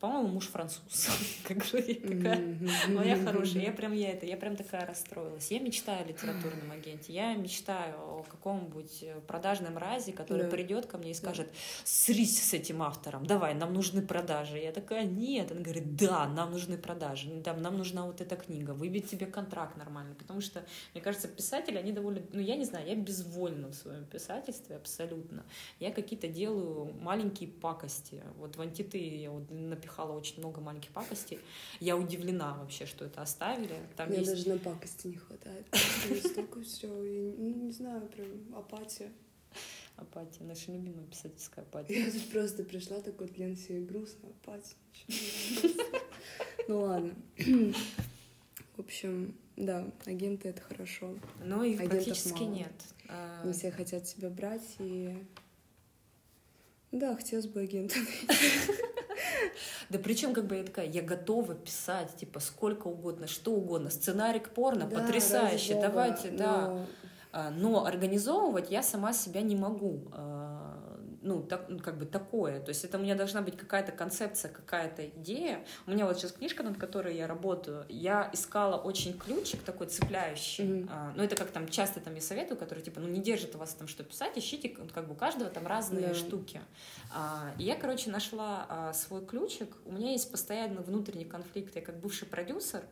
[0.00, 1.08] по-моему, муж француз.
[1.44, 2.56] Как говорит, такая
[2.88, 3.64] моя хорошая.
[3.64, 5.50] Я прям я это, я прям такая расстроилась.
[5.50, 7.12] Я мечтаю о литературном агенте.
[7.12, 10.50] Я мечтаю о каком-нибудь продажном разе, который да.
[10.50, 11.48] придет ко мне и скажет:
[11.82, 14.58] срись с этим автором, давай, нам нужны продажи.
[14.58, 15.50] Я такая, нет.
[15.50, 17.28] Он говорит, да, нам нужны продажи.
[17.42, 18.70] Там, нам нужна вот эта книга.
[18.70, 20.14] Выбить тебе контракт нормально.
[20.14, 24.04] Потому что, мне кажется, писатели, они довольно, ну, я не знаю, я безвольна в своем
[24.04, 25.44] писательстве абсолютно.
[25.80, 28.22] Я какие-то делаю маленькие пакости.
[28.36, 31.40] Вот в антиты я вот написала напихала очень много маленьких пакостей.
[31.80, 33.80] Я удивлена вообще, что это оставили.
[33.96, 34.30] Там Мне есть...
[34.30, 35.66] даже на пакости не хватает.
[36.24, 36.94] Столько всего.
[36.94, 39.10] Ну, не знаю, прям апатия.
[39.96, 42.04] Апатия, наша любимая писательская апатия.
[42.04, 44.76] Я тут просто пришла, такой тлен себе грустно, апатия.
[46.68, 47.14] Ну ладно.
[48.76, 51.16] В общем, да, агенты это хорошо.
[51.42, 52.72] Но их практически нет.
[53.08, 55.16] А, Не все хотят тебя брать и
[56.92, 57.96] да, хотелось бы агента.
[59.88, 63.90] Да причем как бы я такая, я готова писать, типа, сколько угодно, что угодно.
[63.90, 66.86] Сценарий к порно, да, потрясающе, давайте, да.
[67.30, 70.00] А, но организовывать я сама себя не могу.
[71.28, 72.58] Ну, так, ну, как бы такое.
[72.58, 75.62] То есть это у меня должна быть какая-то концепция, какая-то идея.
[75.86, 80.64] У меня вот сейчас книжка, над которой я работаю, я искала очень ключик такой цепляющий.
[80.64, 80.88] Mm-hmm.
[80.90, 83.58] А, ну, это как там часто там я советую, которые типа, ну, не держит у
[83.58, 86.14] вас там что писать, ищите, как бы у каждого там разные yeah.
[86.14, 86.62] штуки.
[87.14, 89.76] А, и я, короче, нашла а, свой ключик.
[89.84, 91.76] У меня есть постоянно внутренний конфликт.
[91.76, 92.84] Я как бывший продюсер,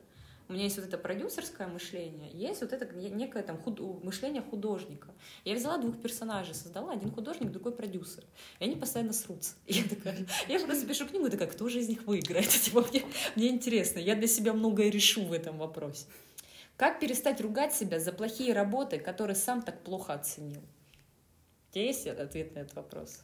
[0.48, 3.80] у меня есть вот это продюсерское мышление, есть вот это некое там худ...
[4.04, 5.08] мышление художника.
[5.44, 8.22] Я взяла двух персонажей, создала, один художник, другой продюсер.
[8.60, 9.54] И они постоянно срутся.
[9.66, 10.16] И я такая,
[10.48, 12.48] я просто пишу книгу, такая, кто же из них выиграет?
[12.64, 16.06] Типа, мне, мне интересно, я для себя многое решу в этом вопросе.
[16.76, 20.60] Как перестать ругать себя за плохие работы, которые сам так плохо оценил?
[21.70, 23.22] У тебя есть ответ на этот вопрос?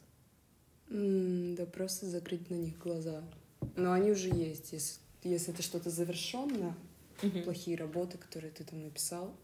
[0.89, 3.23] Да просто закрыть на них глаза.
[3.75, 4.73] Но они уже есть.
[4.73, 6.75] Если, если это что-то завершенное,
[7.21, 7.39] угу.
[7.41, 9.35] плохие работы, которые ты там написал.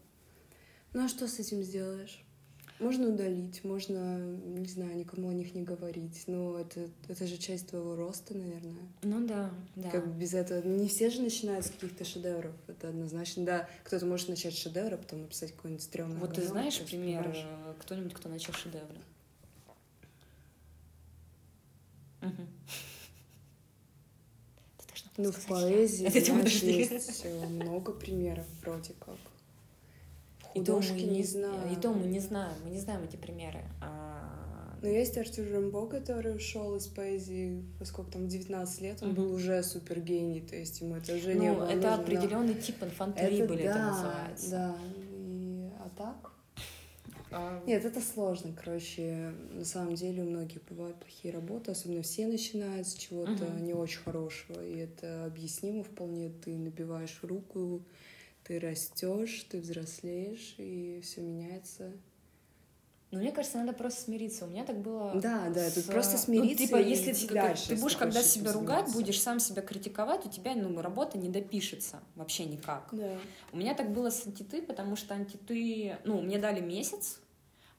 [0.92, 2.24] Ну а что с этим сделаешь?
[2.80, 7.68] Можно удалить, можно, не знаю, никому о них не говорить, но это, это же часть
[7.68, 8.88] твоего роста, наверное.
[9.02, 9.90] Ну да, да.
[9.90, 14.30] Как без этого, не все же начинают с каких-то шедевров, это однозначно, да, кто-то может
[14.30, 17.30] начать с шедевра, потом написать какой-нибудь стрёмный Вот ты знаешь пример?
[17.36, 18.96] Э, кто-нибудь, кто начал шедевр?
[22.22, 22.46] Угу.
[25.22, 29.16] Ну, в поэзии, знаешь, есть много примеров вроде как.
[30.52, 31.72] Художки и то мы не, знаем.
[31.72, 33.60] И то мы не знаем, мы не знаем эти примеры.
[33.80, 34.78] А...
[34.82, 39.14] Но есть Артур Рамбо, который ушел из поэзии, во сколько там, 19 лет, он mm-hmm.
[39.14, 42.54] был уже супер гений, то есть ему это уже ну, не было это нужно, определенный
[42.54, 44.50] тип инфантерии были, да, это называется.
[44.50, 44.76] Да,
[45.18, 46.32] и, а так?
[47.30, 47.62] А...
[47.66, 49.32] Нет, это сложно, короче.
[49.52, 53.60] На самом деле у многих бывают плохие работы, особенно все начинают с чего-то uh-huh.
[53.60, 56.30] не очень хорошего, и это объяснимо вполне.
[56.30, 57.82] Ты набиваешь руку,
[58.44, 61.92] ты растешь, ты взрослеешь, и все меняется.
[63.10, 64.44] Ну, мне кажется, надо просто смириться.
[64.44, 65.12] У меня так было.
[65.14, 66.62] Да, да, тут просто ну, смириться.
[66.62, 70.28] Ну, типа, если ты, дальше, ты будешь, когда себя ругать, будешь сам себя критиковать, у
[70.28, 72.88] тебя ну, работа не допишется вообще никак.
[72.92, 73.18] Да.
[73.52, 77.20] У меня так было с антиты, потому что антиты, ну, мне дали месяц,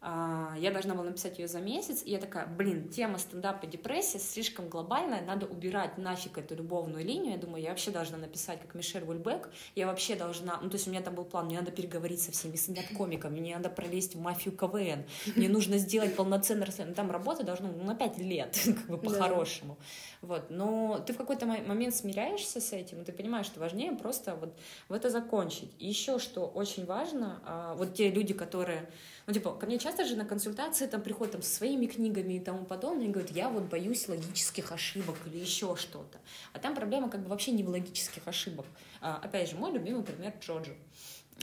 [0.04, 4.68] я должна была написать ее за месяц, и я такая, блин, тема стендапа депрессия слишком
[4.68, 7.34] глобальная, надо убирать нафиг эту любовную линию.
[7.34, 10.88] Я думаю, я вообще должна написать, как Мишель Вульбек, я вообще должна, ну, то есть
[10.88, 14.20] у меня там был план, мне надо переговорить со всеми стендап-комиками, мне надо пролезть в
[14.20, 16.96] мафию КВН, мне нужно сделать полноценное расследование.
[16.96, 19.78] Там работа должна, ну, на пять лет, как бы по-хорошему.
[20.22, 20.50] Вот.
[20.50, 24.56] Но ты в какой-то момент смиряешься с этим, и ты понимаешь, что важнее просто вот
[24.88, 25.72] в это закончить.
[25.80, 28.88] И еще, что очень важно, а, вот те люди, которые
[29.28, 32.40] ну, типа, ко мне часто же на консультации там приходят там, со своими книгами и
[32.40, 36.20] тому подобное, и говорят, я вот боюсь логических ошибок или еще что-то.
[36.54, 38.66] А там проблема как бы вообще не в логических ошибках.
[39.00, 40.74] А, опять же, мой любимый пример Джоджо.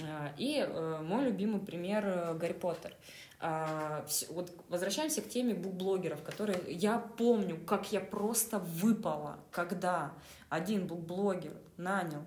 [0.03, 2.95] А, и а, мой любимый пример э, Гарри Поттер.
[3.41, 10.13] А, вот возвращаемся к теме букблогеров, которые я помню, как я просто выпала, когда
[10.49, 12.23] один букблогер нанял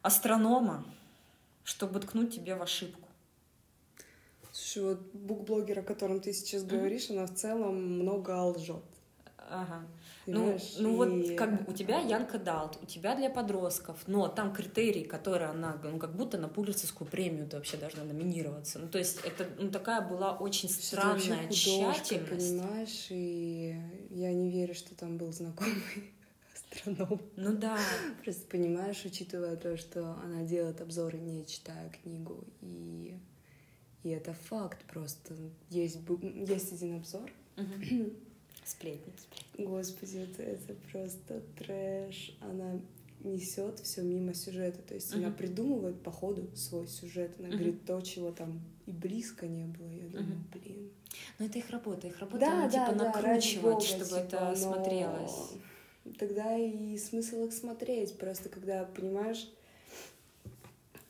[0.00, 0.84] астронома,
[1.62, 3.06] чтобы ткнуть тебе в ошибку.
[4.52, 8.82] Слушай, вот букблогер, о котором ты сейчас говоришь, она в целом много лжет.
[9.48, 9.86] Ага.
[10.26, 11.28] Ну, ну и...
[11.28, 15.50] вот как бы у тебя Янка Далт, у тебя для подростков, но там критерии, которые
[15.50, 18.78] она, ну как будто на Пулицерскую премию ты вообще должна номинироваться.
[18.78, 22.58] Ну то есть это ну, такая была очень странная это тщательность.
[22.58, 23.80] понимаешь, и
[24.10, 25.74] я не верю, что там был знакомый
[26.54, 27.20] астроном.
[27.36, 27.78] Ну да.
[28.24, 33.16] Просто понимаешь, учитывая то, что она делает обзоры, не читая книгу, и
[34.06, 35.34] и это факт просто.
[35.68, 37.28] Есть, есть один обзор.
[37.56, 38.12] Угу.
[38.66, 39.64] Сплетни, сплетни.
[39.64, 42.36] Господи, это, это просто трэш.
[42.40, 42.80] Она
[43.22, 44.82] несет все мимо сюжета.
[44.82, 47.30] То есть uh она придумывает по ходу свой сюжет.
[47.38, 49.88] Она uh говорит то, чего там и близко не было.
[49.88, 50.90] Я думаю, uh блин.
[51.38, 52.08] Но это их работа.
[52.08, 55.52] Их работа да, она, да, типа да, накручивать, Бога, чтобы типа, это смотрелось.
[56.18, 58.18] Тогда и смысл их смотреть.
[58.18, 59.48] Просто когда понимаешь,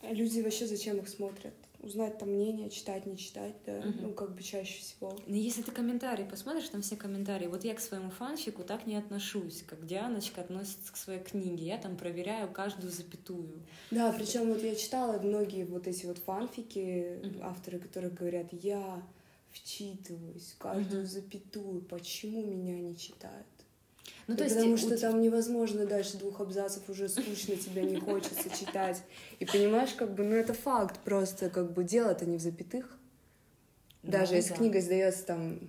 [0.02, 1.54] люди вообще зачем их смотрят?
[1.86, 3.92] Узнать там мнение, читать, не читать, да, угу.
[4.00, 5.16] ну, как бы чаще всего.
[5.26, 8.96] Но если ты комментарии посмотришь, там все комментарии, вот я к своему фанфику так не
[8.96, 13.62] отношусь, как Дианочка относится к своей книге, я там проверяю каждую запятую.
[13.90, 17.42] Да, причем вот я читала многие вот эти вот фанфики, угу.
[17.42, 19.02] авторы, которые говорят, я
[19.52, 21.10] вчитываюсь каждую угу.
[21.10, 23.46] запятую, почему меня не читают?
[24.26, 28.50] Ну, то есть, потому что там невозможно дальше двух абзацев уже скучно, тебе не хочется
[28.50, 29.02] читать.
[29.38, 32.98] И понимаешь, как бы, ну это факт просто, как бы дело-то не в запятых.
[34.02, 34.56] Даже ну, если да.
[34.56, 35.60] книга издается там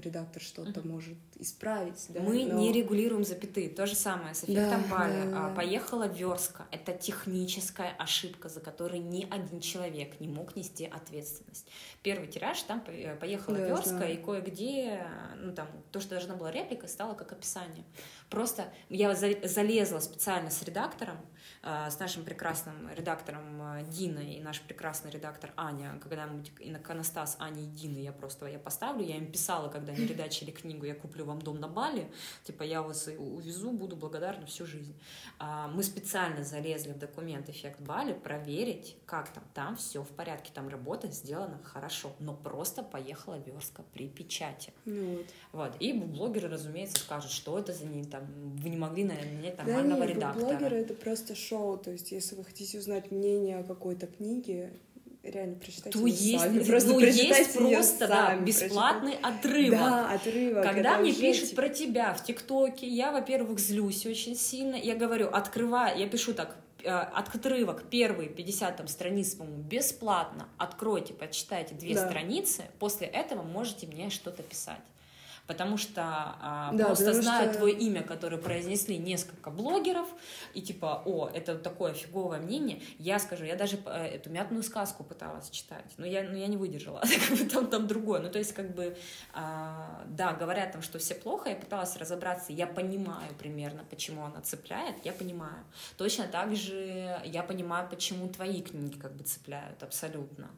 [0.00, 0.88] редактор что-то угу.
[0.88, 2.06] может исправить.
[2.08, 2.20] Да?
[2.20, 2.58] Мы Но...
[2.58, 3.68] не регулируем запятые.
[3.68, 5.24] То же самое с эффектом да, Баля.
[5.24, 5.54] Да, да.
[5.54, 6.66] Поехала верстка.
[6.70, 11.68] Это техническая ошибка, за которой ни один человек не мог нести ответственность.
[12.02, 16.50] Первый тираж, там э, поехала да, верстка, и кое-где, ну там, то, что должна была
[16.50, 17.84] реплика, стало как описание.
[18.30, 21.18] Просто я залезла специально с редактором,
[21.64, 27.64] с нашим прекрасным редактором а, Диной и наш прекрасный редактор Аня, когда мы иконостас Ани
[27.64, 31.24] и Дины я просто я поставлю, я им писала, когда они редачили книгу, я куплю
[31.24, 32.10] вам дом на Бали,
[32.44, 34.94] типа я вас увезу, буду благодарна всю жизнь.
[35.38, 40.50] А, мы специально залезли в документ эффект Бали проверить, как там, там все в порядке,
[40.52, 44.72] там работа сделана хорошо, но просто поехала верстка при печати.
[44.84, 45.26] Ну вот.
[45.52, 45.76] вот.
[45.80, 50.06] И блогеры, разумеется, скажут, что это за не там, вы не могли нанять нормального да
[50.06, 50.44] нет, редактора.
[50.44, 54.72] блогеры это просто шоу шоу, то есть если вы хотите узнать мнение о какой-то книге,
[55.22, 56.62] реально прочитайте то есть, сами.
[56.62, 59.38] Просто ну, есть просто, да, бесплатный прочитать.
[59.38, 59.78] отрывок.
[59.78, 60.64] Да, отрывок.
[60.64, 64.74] Когда мне пишут про тебя в ТикТоке, я, во-первых, злюсь очень сильно.
[64.74, 70.48] Я говорю, открывай, я пишу так, э, отрывок первый 50 там, страниц, по-моему, бесплатно.
[70.58, 72.06] Откройте, почитайте две да.
[72.06, 72.64] страницы.
[72.78, 74.80] После этого можете мне что-то писать
[75.46, 77.60] потому что а, да, просто потому знают что...
[77.60, 80.08] твое имя, которое произнесли несколько блогеров,
[80.54, 85.04] и типа, о, это такое фиговое мнение, я скажу, я даже э, эту мятную сказку
[85.04, 87.02] пыталась читать, но я, но я не выдержала,
[87.52, 88.96] там, там другое, ну то есть как бы,
[89.32, 94.40] а, да, говорят там, что все плохо, я пыталась разобраться, я понимаю примерно, почему она
[94.40, 95.64] цепляет, я понимаю.
[95.96, 100.50] Точно так же я понимаю, почему твои книги как бы цепляют абсолютно.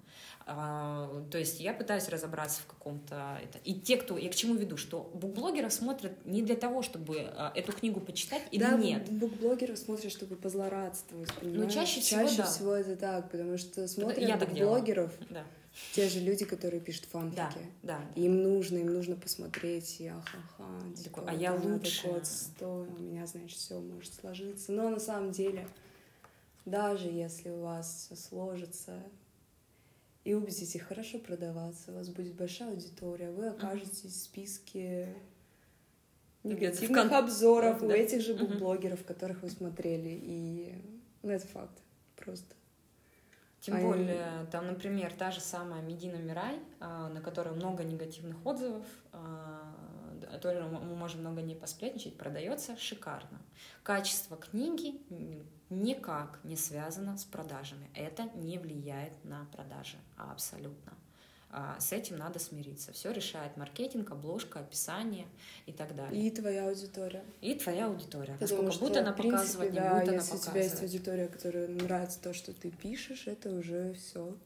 [0.48, 3.40] А, то есть я пытаюсь разобраться в каком-то...
[3.64, 4.16] И те, кто...
[4.16, 4.76] Я к чему веду?
[4.76, 9.10] Что букблогеров смотрят не для того, чтобы а, эту книгу почитать или да, нет.
[9.10, 11.74] букблогеров смотрят, чтобы позлорадствовать, ну, понимаешь?
[11.74, 12.44] Но чаще всего, Чаще да.
[12.44, 15.12] всего это так, потому что смотрят я букблогеров...
[15.30, 15.44] Да.
[15.92, 17.36] Те же люди, которые пишут фанфики.
[17.36, 18.20] Да, да, да.
[18.20, 20.64] Им нужно, им нужно посмотреть, я ха-ха.
[20.94, 22.02] Типа, а я лучше.
[22.02, 24.72] Такой отстой, у меня, значит, все может сложиться.
[24.72, 25.68] Но на самом деле,
[26.64, 29.02] даже если у вас все сложится,
[30.26, 35.14] и вы будете хорошо продаваться, у вас будет большая аудитория, вы окажетесь в списке
[36.42, 37.14] негативных кон...
[37.14, 37.86] обзоров да.
[37.86, 40.74] у этих же блогеров, которых вы смотрели, и
[41.22, 41.78] ну, это факт
[42.16, 42.56] просто.
[43.60, 43.84] Тем Они...
[43.86, 48.84] более, там, например, та же самая Медина Мирай, а, на которой много негативных отзывов,
[50.36, 53.40] которой мы можем много не посплетничать, продается шикарно.
[53.82, 55.00] Качество книги
[55.70, 57.88] никак не связано с продажами.
[57.94, 60.92] Это не влияет на продажи абсолютно.
[61.48, 62.92] А, с этим надо смириться.
[62.92, 65.26] Все решает маркетинг, обложка, описание
[65.64, 66.26] и так далее.
[66.26, 67.24] И твоя аудитория.
[67.40, 68.36] И твоя аудитория.
[68.38, 70.48] Потому Насколько что, будет она принципе, показывать, да, не будет если она показывать.
[70.48, 74.36] у тебя есть аудитория, которая нравится то, что ты пишешь, это уже все.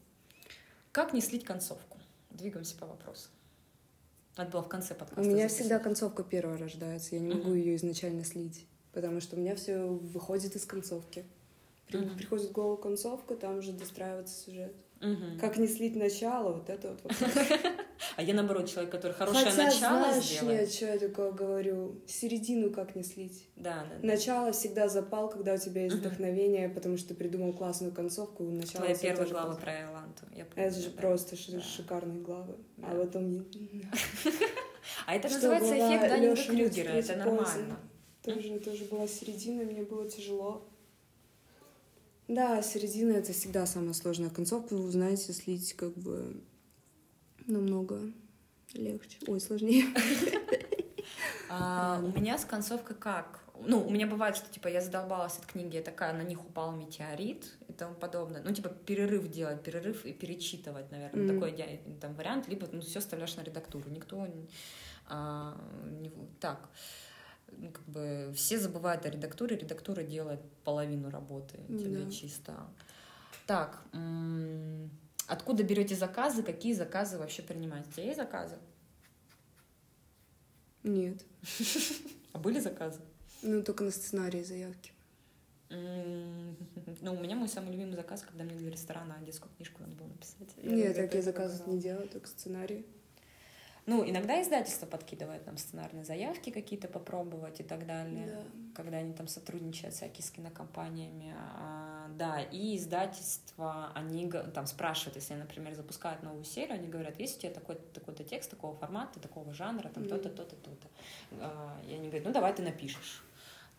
[0.93, 1.97] Как не слить концовку?
[2.29, 3.27] Двигаемся по вопросу.
[4.37, 5.21] Это было в конце подкаста.
[5.21, 5.59] У меня записать.
[5.59, 7.15] всегда концовка первая рождается.
[7.15, 7.57] Я не могу uh-huh.
[7.57, 11.25] ее изначально слить потому что у меня все выходит из концовки.
[11.87, 12.17] При, mm-hmm.
[12.17, 14.73] Приходит в голову концовка, там уже достраивается сюжет.
[14.99, 15.39] Mm-hmm.
[15.39, 17.37] Как не слить начало, вот это вот вопрос.
[18.21, 20.59] А я, наоборот, человек, который хорошее Хотя, начало знаешь, сделает.
[20.59, 23.47] нет, что я такое говорю, середину как не слить.
[23.55, 24.07] Да, да.
[24.07, 28.43] Начало всегда запал, когда у тебя есть вдохновение, потому что ты придумал классную концовку.
[28.43, 30.25] Начало Твоя первая глава про Иоланту.
[30.55, 32.57] Это же просто шикарные главы.
[32.83, 33.43] А потом...
[35.07, 37.79] А это называется эффект Данинга Крюгера, это нормально.
[38.21, 40.67] Тоже, тоже была середина, мне было тяжело.
[42.27, 44.75] Да, середина— это всегда самая сложная концовка.
[44.75, 46.41] Вы узнаете слить как бы
[47.47, 47.99] намного
[48.73, 49.17] легче.
[49.27, 49.85] Ой, сложнее.
[51.53, 53.41] А, у меня с концовкой как?
[53.65, 56.71] Ну, у меня бывает, что, типа, я задолбалась от книги, я такая, на них упал
[56.71, 58.41] метеорит и тому подобное.
[58.41, 61.33] Ну, типа, перерыв делать, перерыв и перечитывать, наверное, mm.
[61.33, 62.47] такой там вариант.
[62.47, 63.89] Либо, ну, все оставляешь на редактуру.
[63.89, 64.25] Никто
[65.07, 65.57] а,
[65.99, 66.11] не...
[66.39, 66.69] Так
[67.57, 72.11] ну, как бы все забывают о редактуре, редактура делает половину работы тебе да.
[72.11, 72.53] чисто.
[73.45, 73.83] Так,
[75.31, 77.89] откуда берете заказы, какие заказы вообще принимаете?
[77.89, 78.57] У тебя есть заказы?
[80.83, 81.23] Нет.
[82.33, 83.01] А были заказы?
[83.41, 84.91] Ну, только на сценарии заявки.
[87.01, 90.07] Ну, у меня мой самый любимый заказ, когда мне для ресторана детскую книжку надо было
[90.07, 90.49] написать.
[90.61, 92.85] Нет, так я заказы не делаю, только сценарий.
[93.87, 98.43] Ну, иногда издательство подкидывает нам сценарные заявки какие-то попробовать и так далее, да.
[98.75, 101.33] когда они там сотрудничают всякие с кинокомпаниями.
[101.35, 107.37] А, да, и издательство, они там спрашивают, если, например, запускают новую серию, они говорят, есть
[107.37, 110.87] у тебя такой, такой-то текст, такого формата, такого жанра, там то-то, то-то, то-то.
[111.39, 113.23] А, и они говорят, ну, давай ты напишешь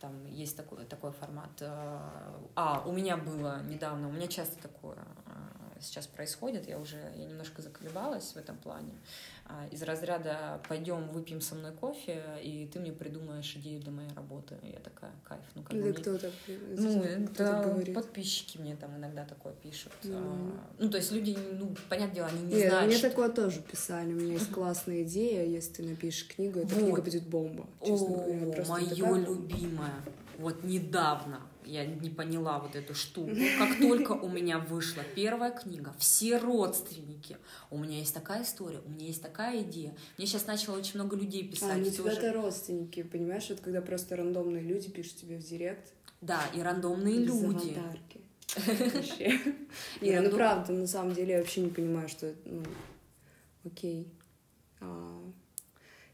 [0.02, 1.50] там есть такой, такой формат.
[1.60, 4.98] А, а, у меня было недавно, у меня часто такое
[5.82, 8.92] сейчас происходит, я уже я немножко заколебалась в этом плане.
[9.44, 14.10] А, из разряда «пойдем выпьем со мной кофе, и ты мне придумаешь идею для моей
[14.14, 14.56] работы».
[14.62, 15.42] Я такая, кайф.
[15.54, 16.32] Ну, как это бы кто так?
[16.46, 19.92] Ну, это подписчики мне там иногда такое пишут.
[20.02, 20.12] Mm.
[20.14, 23.10] А, ну, то есть люди, ну, понятное дело, они не Нет, знают, мне что...
[23.10, 24.12] такое тоже писали.
[24.12, 26.84] У меня есть классная идея, если ты напишешь книгу, эта вот.
[26.84, 27.66] книга будет бомба.
[27.84, 29.26] Честно О, говоря, мое такая...
[29.26, 29.94] любимое.
[30.38, 33.30] Вот недавно я не поняла вот эту штуку.
[33.58, 37.36] Как только у меня вышла первая книга, все родственники,
[37.70, 39.94] у меня есть такая история, у меня есть такая идея.
[40.18, 41.72] Мне сейчас начало очень много людей писать.
[41.72, 43.48] А, не тебя это родственники, понимаешь?
[43.48, 45.92] Вот когда просто рандомные люди пишут тебе в директ.
[46.20, 47.76] Да, и рандомные Без люди.
[48.94, 49.40] Вообще.
[50.00, 52.62] Не, ну правда, на самом деле я вообще не понимаю, что, ну,
[53.64, 54.12] окей.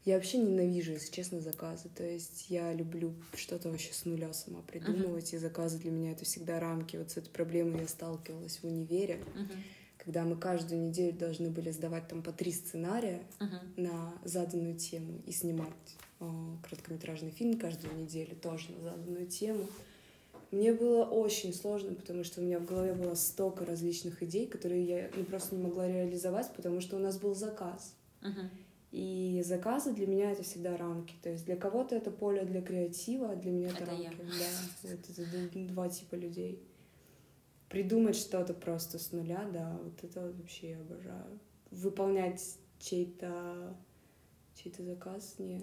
[0.09, 1.91] Я вообще ненавижу, если честно, заказы.
[1.95, 5.37] То есть я люблю что-то вообще с нуля сама придумывать, uh-huh.
[5.37, 6.97] и заказы для меня это всегда рамки.
[6.97, 9.57] Вот с этой проблемой я сталкивалась в универе, uh-huh.
[9.99, 13.83] когда мы каждую неделю должны были сдавать там по три сценария uh-huh.
[13.83, 15.69] на заданную тему и снимать
[16.21, 16.27] э,
[16.63, 19.69] короткометражный фильм каждую неделю тоже на заданную тему.
[20.51, 24.85] Мне было очень сложно, потому что у меня в голове было столько различных идей, которые
[24.85, 27.95] я ну, просто не могла реализовать, потому что у нас был заказ.
[28.23, 28.49] Uh-huh.
[28.91, 31.15] И заказы для меня это всегда рамки.
[31.23, 34.03] То есть для кого-то это поле для креатива, а для меня это, это рамки.
[34.05, 34.11] Я.
[34.83, 36.63] Да, это, это два типа людей.
[37.69, 41.39] Придумать что-то просто с нуля, да, вот это вот вообще я обожаю.
[41.71, 43.77] Выполнять чей-то
[44.55, 45.63] чей-то заказ, не,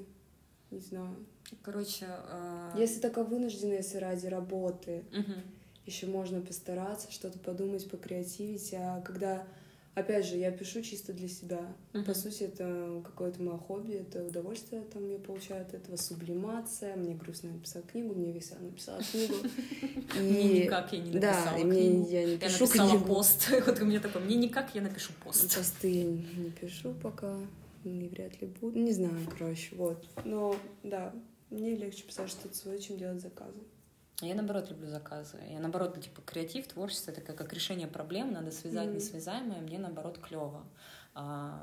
[0.71, 1.15] не знаю.
[1.61, 2.71] Короче, э...
[2.77, 5.33] если только вынуждена, если ради работы, угу.
[5.85, 9.45] еще можно постараться, что-то подумать, покреативить, а когда
[9.95, 11.61] Опять же, я пишу чисто для себя.
[11.93, 12.03] Uh-huh.
[12.03, 16.97] По сути, это какое-то мое хобби, это удовольствие там я получаю от этого, сублимация.
[16.97, 19.35] Мне грустно написать книгу, мне весело написала книгу.
[20.19, 20.63] И...
[20.63, 22.09] Никак я не написала книгу.
[22.09, 23.49] Я, не написала пост.
[23.65, 25.55] Вот у меня такой, мне никак, я напишу пост.
[25.55, 27.37] Посты не пишу пока,
[27.85, 28.77] и вряд ли буду.
[28.77, 30.05] Не знаю, короче, вот.
[30.25, 31.13] Но, да,
[31.49, 33.61] мне легче писать что-то свое, чем делать заказы.
[34.21, 35.37] Я наоборот люблю заказы.
[35.49, 38.95] Я наоборот, типа, креатив, творчество это как, как решение проблем, надо связать mm-hmm.
[38.95, 40.63] несвязаемое, мне наоборот клево.
[41.17, 41.57] А,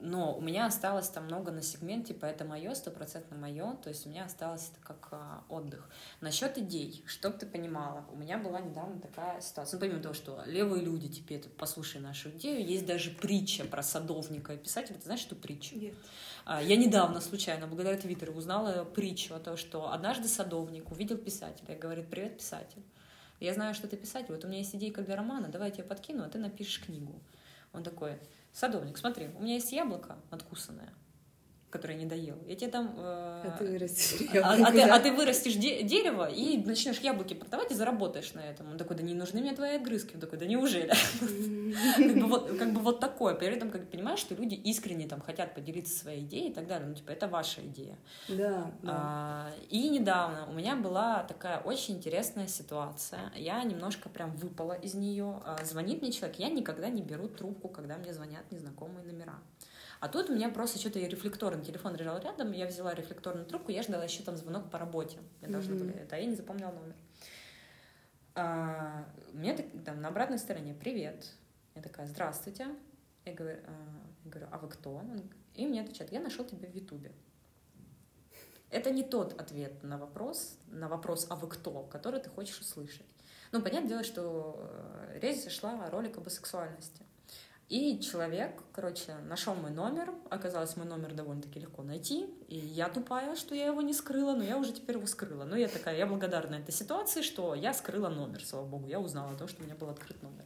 [0.00, 4.04] но у меня осталось там много на сегменте, типа это мое, стопроцентно мое, то есть
[4.04, 5.88] у меня осталось это как а, отдых.
[6.20, 10.42] Насчет идей, чтоб ты понимала, у меня была недавно такая ситуация, ну, помимо того, что
[10.46, 15.04] левые люди, теперь типа, послушай нашу идею, есть даже притча про садовника и писателя, ты
[15.04, 15.76] знаешь, что притча?
[15.76, 15.94] Нет.
[16.44, 21.76] А, я недавно случайно, благодаря Твиттеру, узнала притчу о том, что однажды садовник увидел писателя
[21.76, 22.82] и говорит, привет, писатель.
[23.38, 25.84] Я знаю, что ты писатель, вот у меня есть идейка для романа, давай я тебе
[25.84, 27.20] подкину, а ты напишешь книгу.
[27.72, 28.18] Он такой,
[28.54, 30.94] садовник, смотри, у меня есть яблоко откусанное,
[31.74, 32.36] которое не доел.
[32.46, 32.94] Я тебе там...
[32.96, 37.34] Э, а ты вырастешь а, а, ты, а ты вырастешь де- дерево и начнешь яблоки
[37.34, 38.70] продавать и заработаешь на этом.
[38.70, 40.14] Он такой, да не нужны мне твои отгрызки.
[40.14, 40.86] Он такой, да неужели?
[42.58, 43.34] как, бы вот, такое.
[43.34, 46.86] При этом, как понимаешь, что люди искренне там хотят поделиться своей идеей и так далее.
[46.86, 47.98] Ну, типа, это ваша идея.
[48.28, 48.92] Да, да.
[48.92, 53.32] А, и недавно у меня была такая очень интересная ситуация.
[53.34, 55.42] Я немножко прям выпала из нее.
[55.44, 56.38] А, звонит мне человек.
[56.38, 59.40] Я никогда не беру трубку, когда мне звонят незнакомые номера.
[60.04, 63.82] А тут у меня просто что-то рефлекторный телефон лежал рядом, я взяла рефлекторную трубку, я
[63.82, 65.16] ждала еще там звонок по работе.
[65.40, 66.94] Я должна была это, а я не запомнила номер.
[68.34, 71.32] А, мне там на обратной стороне «Привет».
[71.74, 72.66] Я такая «Здравствуйте».
[73.24, 73.70] Я говорю, а,
[74.26, 75.02] я говорю, а вы кто?
[75.54, 77.10] И мне отвечают, я нашел тебя в Ютубе.
[78.68, 83.06] Это не тот ответ на вопрос, на вопрос «а вы кто?», который ты хочешь услышать.
[83.52, 87.06] Ну, понятное дело, что э, речь зашла о ролик об сексуальности.
[87.68, 90.12] И человек, короче, нашел мой номер.
[90.30, 92.26] Оказалось, мой номер довольно-таки легко найти.
[92.48, 95.44] И я тупая, что я его не скрыла, но я уже теперь его скрыла.
[95.44, 98.86] Но я такая, я благодарна этой ситуации, что я скрыла номер, слава богу.
[98.86, 100.44] Я узнала о том, что у меня был открыт номер.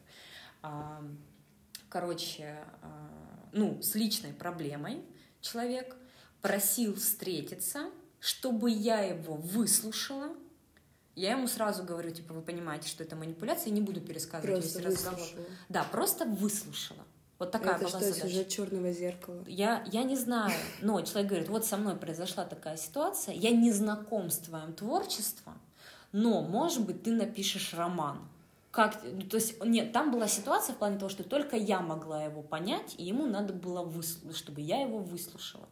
[1.89, 5.05] Короче, а, ну, с личной проблемой
[5.41, 5.97] человек
[6.43, 7.91] просил встретиться,
[8.21, 10.35] чтобы я его выслушала,
[11.19, 14.79] я ему сразу говорю, типа, вы понимаете, что это манипуляция, и не буду пересказывать просто
[14.79, 15.27] весь разговор.
[15.69, 17.05] Да, просто выслушала.
[17.39, 18.27] Вот такая это была что, задача.
[18.27, 19.45] сюжет черного зеркала?
[19.47, 23.71] Я, я не знаю, но человек говорит, вот со мной произошла такая ситуация, я не
[23.71, 25.55] знаком с твоим творчеством,
[26.11, 28.19] но, может быть, ты напишешь роман.
[28.71, 32.25] Как, ну, то есть, нет, там была ситуация в плане того, что только я могла
[32.25, 35.69] его понять, и ему надо было выслушать, чтобы я его выслушала.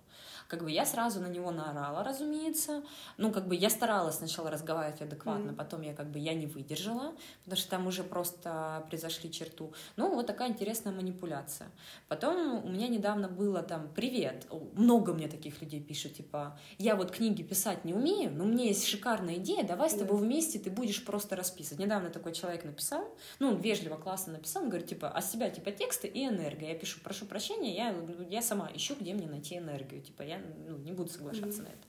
[0.49, 2.82] Как бы я сразу на него наорала, разумеется.
[3.16, 5.57] Ну, как бы я старалась сначала разговаривать адекватно, mm-hmm.
[5.57, 9.72] потом я как бы я не выдержала, потому что там уже просто произошли черту.
[9.97, 11.70] Ну, вот такая интересная манипуляция.
[12.09, 14.47] Потом у меня недавно было там «Привет».
[14.72, 18.64] Много мне таких людей пишут, типа «Я вот книги писать не умею, но у меня
[18.64, 21.84] есть шикарная идея, давай с тобой вместе ты будешь просто расписывать».
[21.84, 23.07] Недавно такой человек написал
[23.38, 26.72] ну, вежливо, классно написал, он говорит, типа, а себя, типа, тексты и энергия.
[26.72, 27.94] Я пишу, прошу прощения, я,
[28.28, 30.36] я сама ищу, где мне найти энергию, типа, я
[30.68, 31.64] ну, не буду соглашаться mm-hmm.
[31.64, 31.87] на это.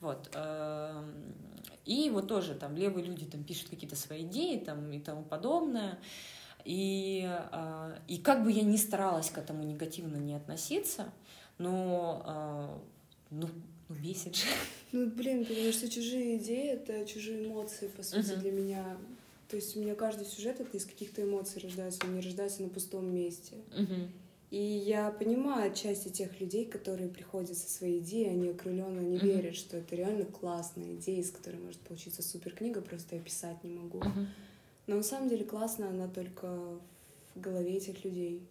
[0.00, 0.30] Вот.
[0.34, 1.34] Эм,
[1.84, 5.98] и вот тоже там левые люди там пишут какие-то свои идеи там и тому подобное.
[6.64, 11.12] И, э, и как бы я ни старалась к этому негативно не относиться,
[11.56, 12.78] но э,
[13.30, 13.48] ну,
[13.88, 14.44] ну, бесит же.
[14.92, 18.40] Ну, блин, потому что чужие идеи— это чужие эмоции, по сути, uh-huh.
[18.40, 18.96] для меня.
[19.48, 22.68] То есть у меня каждый сюжет— это из каких-то эмоций рождается, он не рождается на
[22.68, 23.56] пустом месте.
[23.70, 24.08] Uh-huh.
[24.50, 29.36] И я понимаю части тех людей, которые приходят со своей идеей, они окрыленные, они uh-huh.
[29.36, 33.62] верят, что это реально классная идея, из которой может получиться супер книга, просто я писать
[33.62, 33.98] не могу.
[33.98, 34.26] Uh-huh.
[34.86, 36.46] Но на самом деле классно она только
[37.34, 38.42] в голове этих людей.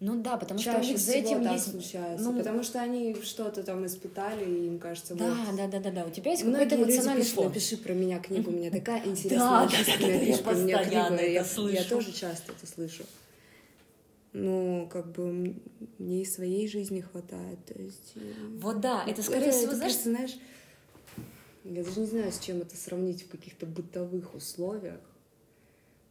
[0.00, 1.70] Ну да, потому Чаще что у них за этим так есть...
[1.72, 5.56] случается, ну, потому что они что-то там испытали, и им кажется, да, вот...
[5.56, 8.54] Да, да, да, да, у тебя есть какой-то эмоциональный пишут, напиши про меня книгу, у
[8.54, 12.66] меня такая интересная да, да, да, я про меня книгу, я, я тоже часто это
[12.72, 13.04] слышу.
[14.32, 15.56] Ну, как бы
[15.98, 18.14] мне и своей жизни хватает, то есть...
[18.60, 19.96] Вот да, это скорее всего, знаешь...
[19.96, 20.36] знаешь,
[21.64, 25.00] я даже не знаю, с чем это сравнить в каких-то бытовых условиях,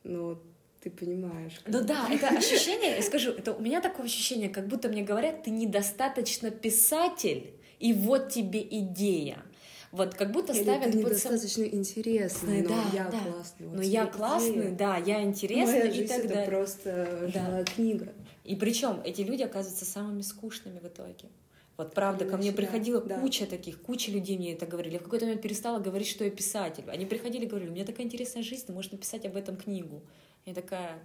[0.04, 0.42] но
[0.82, 1.62] ты понимаешь.
[1.68, 5.44] Ну да, это ощущение, я скажу, это у меня такое ощущение, как будто мне говорят,
[5.44, 9.44] ты недостаточно писатель, и вот тебе идея.
[9.92, 11.76] Вот как будто Или ставят ты недостаточно сам...
[11.76, 13.20] интересный, но да, я да.
[13.20, 13.68] классный.
[13.68, 15.80] Вот но я классный, да, я интересный.
[15.80, 16.48] Моя жизнь и так это далее.
[16.48, 17.64] просто да.
[17.64, 18.14] книга.
[18.44, 21.30] И причем эти люди оказываются самыми скучными в итоге.
[21.78, 23.20] Вот правда, ко мне приходила да.
[23.20, 24.94] куча таких, куча людей мне это говорили.
[24.94, 26.84] Я в какой-то момент перестала говорить, что я писатель.
[26.88, 30.02] Они приходили и говорили, у меня такая интересная жизнь, ты можешь написать об этом книгу.
[30.46, 31.00] Я такая,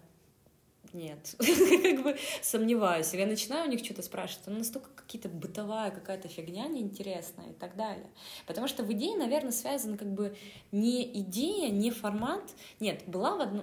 [0.92, 3.12] нет, как бы сомневаюсь.
[3.14, 7.76] Я начинаю у них что-то спрашивать, ну, настолько какие-то бытовая какая-то фигня неинтересная и так
[7.76, 8.06] далее.
[8.46, 10.36] Потому что в идее, наверное, связана как бы
[10.70, 12.42] не идея, не формат.
[12.80, 13.62] Нет, была в, одно,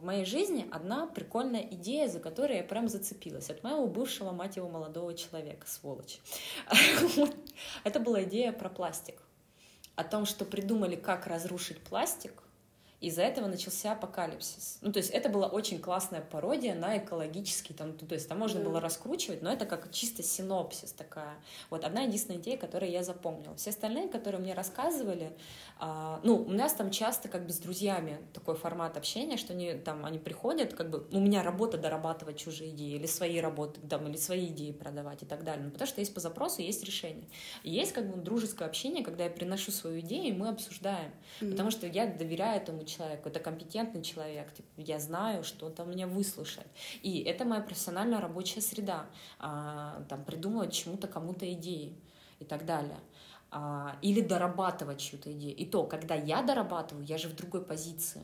[0.00, 3.50] в моей жизни одна прикольная идея, за которой я прям зацепилась.
[3.50, 6.20] От моего бывшего, мать его, молодого человека, сволочь.
[7.84, 9.22] Это была идея про пластик.
[9.96, 12.43] О том, что придумали, как разрушить пластик,
[13.06, 14.78] из-за этого начался апокалипсис.
[14.80, 18.58] Ну, то есть это была очень классная пародия на экологический, там, то есть там можно
[18.58, 18.64] mm.
[18.64, 21.34] было раскручивать, но это как чисто синопсис такая.
[21.70, 23.54] Вот одна единственная идея, которую я запомнила.
[23.56, 25.32] Все остальные, которые мне рассказывали,
[25.78, 29.74] а, ну, у нас там часто как бы с друзьями такой формат общения, что они
[29.74, 34.06] там, они приходят, как бы, у меня работа дорабатывать чужие идеи, или свои работы, там,
[34.08, 35.64] или свои идеи продавать и так далее.
[35.64, 37.26] Ну, потому что есть по запросу, есть решение.
[37.64, 41.10] И есть как бы дружеское общение, когда я приношу свою идею, и мы обсуждаем.
[41.40, 41.50] Mm.
[41.50, 45.74] Потому что я доверяю этому человеку, человек, это компетентный человек, типа, я знаю, что он
[45.74, 46.66] там меня выслушает.
[47.02, 49.06] И это моя профессиональная рабочая среда,
[49.38, 51.96] а, там, придумывать чему-то, кому-то идеи
[52.38, 52.98] и так далее.
[53.50, 55.54] А, или дорабатывать чью-то идею.
[55.56, 58.22] И то, когда я дорабатываю, я же в другой позиции.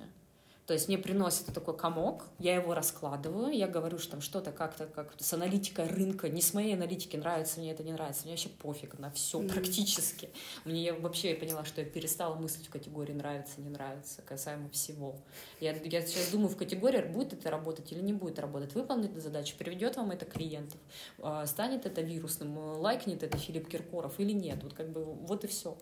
[0.67, 4.87] То есть мне приносят такой комок, я его раскладываю, я говорю, что там что-то как-то
[4.87, 8.51] как с аналитикой рынка, не с моей аналитики, нравится мне это, не нравится, мне вообще
[8.51, 9.53] пофиг на все mm.
[9.53, 10.31] практически.
[10.65, 14.69] Мне я вообще я поняла, что я перестала мыслить в категории нравится, не нравится, касаемо
[14.71, 15.17] всего.
[15.61, 19.21] Я, я сейчас думаю в категории, будет это работать или не будет работать, выполнит эту
[19.21, 20.79] задачу, приведет вам это клиентов,
[21.19, 25.47] а, станет это вирусным, лайкнет это Филипп Киркоров или нет, вот как бы вот и
[25.49, 25.77] все.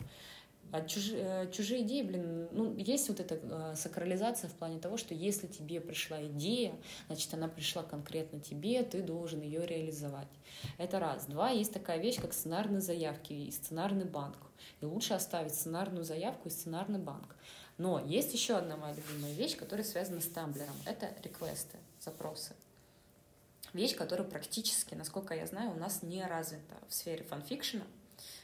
[0.70, 4.96] А чужие, э, чужие идеи, блин, ну, есть вот эта э, сакрализация в плане того,
[4.96, 6.74] что если тебе пришла идея,
[7.06, 10.28] значит, она пришла конкретно тебе, ты должен ее реализовать.
[10.76, 11.26] Это раз.
[11.26, 14.36] Два, есть такая вещь, как сценарные заявки и сценарный банк.
[14.80, 17.36] И лучше оставить сценарную заявку и сценарный банк.
[17.78, 20.74] Но есть еще одна моя любимая вещь, которая связана с тамблером.
[20.84, 22.54] Это реквесты, запросы.
[23.72, 27.84] Вещь, которая практически, насколько я знаю, у нас не развита в сфере фанфикшена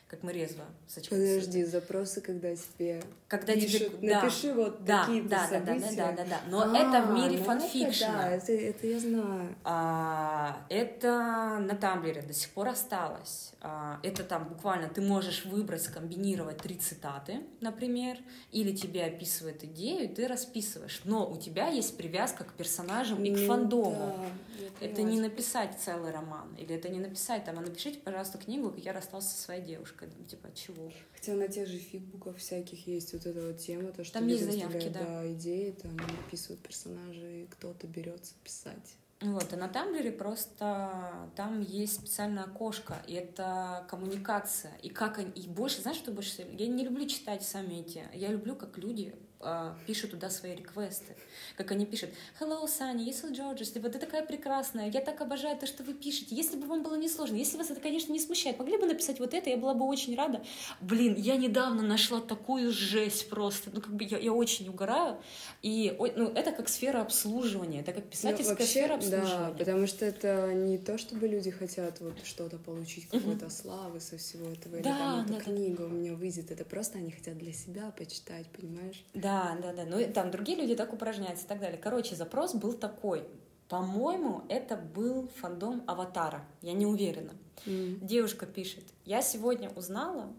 [0.09, 1.41] как мы резво сочетаемся.
[1.41, 4.15] Подожди, запросы, когда тебе когда пишут, тебе...
[4.15, 4.55] напиши да.
[4.55, 5.97] вот да, такие да, события.
[5.97, 6.41] Да, да, да, да, да.
[6.49, 8.31] Но а, это в мире ну фанфикшена.
[8.31, 9.57] Это, да, это, это я знаю.
[9.65, 13.53] А, это на Тамблере до сих пор осталось.
[13.61, 18.19] А, это там буквально ты можешь выбрать, скомбинировать три цитаты, например,
[18.53, 21.01] или тебе описывают идею, ты расписываешь.
[21.05, 24.17] Но у тебя есть привязка к персонажам и к ну, фандому.
[24.19, 28.71] Да, это не написать целый роман, или это не написать там, а напишите, пожалуйста, книгу,
[28.71, 29.94] как я расстался со своей девушкой.
[30.01, 30.93] Там, типа, чего?
[31.15, 34.45] Хотя на тех же фигбуках всяких есть вот эта вот тема, то, что там есть
[34.45, 35.01] заявки, да.
[35.01, 38.97] да, идеи, там описывают персонажей, кто-то берется писать.
[39.21, 44.73] Вот, а на Тамблере просто там есть специальное окошко, и это коммуникация.
[44.83, 46.47] И как они, и больше, знаешь, что больше?
[46.53, 49.15] Я не люблю читать сами эти, я люблю, как люди
[49.45, 51.15] а, пишут туда свои реквесты.
[51.57, 55.83] Как они пишут «Hello, Саня, Georges, типа, ты такая прекрасная, я так обожаю то, что
[55.83, 56.35] вы пишете.
[56.35, 59.21] Если бы вам было не сложно, если вас это, конечно, не смущает, могли бы написать
[59.21, 60.43] вот это, я была бы очень рада».
[60.81, 63.71] Блин, я недавно нашла такую жесть просто.
[63.73, 65.19] Ну, как бы я, я очень угораю.
[65.63, 69.51] И ну, это как сфера обслуживания, это как писательская ну, вообще, сфера обслуживания.
[69.51, 74.17] Да, потому что это не то, чтобы люди хотят вот что-то получить, какой-то славы со
[74.17, 75.85] всего этого, да, или там эта да, книга да.
[75.85, 76.51] у меня выйдет.
[76.51, 79.05] Это просто они хотят для себя почитать, понимаешь?
[79.15, 79.85] Да, да, да.
[79.85, 81.79] Ну, там другие люди так упражняются и так далее.
[81.79, 83.27] Короче, запрос был такой.
[83.69, 86.45] По-моему, это был фандом Аватара.
[86.61, 87.33] Я не уверена.
[87.67, 88.05] Mm.
[88.05, 90.33] Девушка пишет: Я сегодня узнала,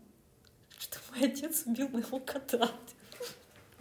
[0.77, 2.69] что мой отец убил моего кота.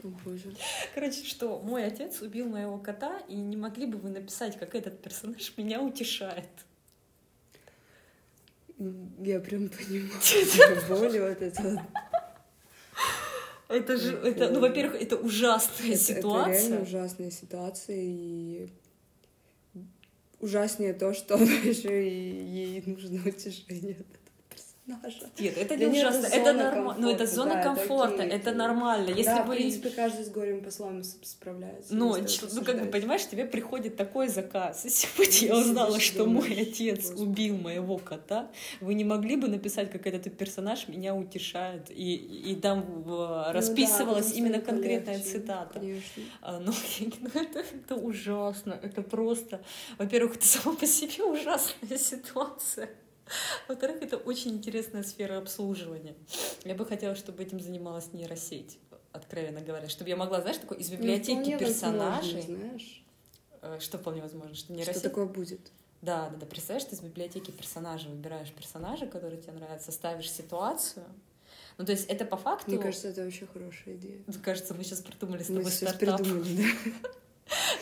[0.03, 0.55] Боже.
[0.95, 5.01] Короче, что мой отец убил моего кота, и не могли бы вы написать, как этот
[5.01, 6.49] персонаж меня утешает?
[8.79, 11.87] Я прям понимаю боль вот это.
[13.69, 16.55] Это же, это, ну, во-первых, это ужасная это, ситуация.
[16.55, 18.69] Это реально ужасная ситуация, и
[20.41, 23.97] ужаснее то, что еще и ей нужно утешение
[24.87, 25.31] наша.
[25.39, 26.95] Нет, это не ужасно, это нормально.
[26.99, 29.11] Ну, это зона да, комфорта, это, это нормально.
[29.11, 29.55] Если да, вы...
[29.55, 31.95] в принципе, каждый с горем по-своему справляется.
[31.95, 32.17] Ну,
[32.53, 34.83] ну, как бы, понимаешь, тебе приходит такой заказ.
[34.89, 38.51] Сегодня я узнала, что мой отец убил моего кота.
[38.81, 41.91] Вы не могли бы написать, как этот персонаж меня утешает?
[41.91, 42.15] И,
[42.53, 45.79] и там ну расписывалась ну, да, именно конкретная легче, цитата.
[45.79, 46.23] Конечно.
[46.43, 46.73] А, ну,
[47.35, 48.79] это, это ужасно.
[48.83, 49.63] Это просто...
[49.99, 52.91] Во-первых, это само по себе ужасная ситуация.
[53.69, 56.15] Во-вторых, это очень интересная сфера обслуживания.
[56.65, 58.79] Я бы хотела, чтобы этим занималась нейросеть,
[59.13, 59.89] откровенно говоря.
[59.89, 62.43] Чтобы я могла, знаешь, такой из ну, библиотеки ну, персонажей...
[62.43, 63.05] Знаешь.
[63.63, 64.55] Э, что вполне возможно?
[64.55, 65.01] Что нейросеть...
[65.01, 65.73] Что такое будет?
[66.03, 66.47] Да, да, да.
[66.47, 71.07] Представляешь, ты из библиотеки персонажей выбираешь персонажа, который тебе нравится, ставишь ситуацию,
[71.77, 72.71] ну, то есть это по факту...
[72.71, 74.19] Мне кажется, это вообще хорошая идея.
[74.43, 76.21] Кажется, мы сейчас придумали с тобой мы сейчас стартап.
[76.21, 76.91] придумали, да.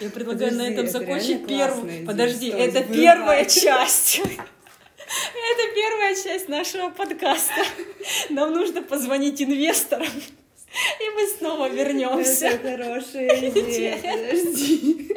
[0.01, 2.07] Я предлагаю на этом закончить первую...
[2.07, 4.23] Подожди, это первая часть.
[5.35, 7.65] Это первая часть нашего подкаста.
[8.31, 12.47] Нам нужно позвонить инвесторам, и мы снова вернемся.
[12.47, 13.97] Это хорошая идея.
[13.97, 15.13] Подожди.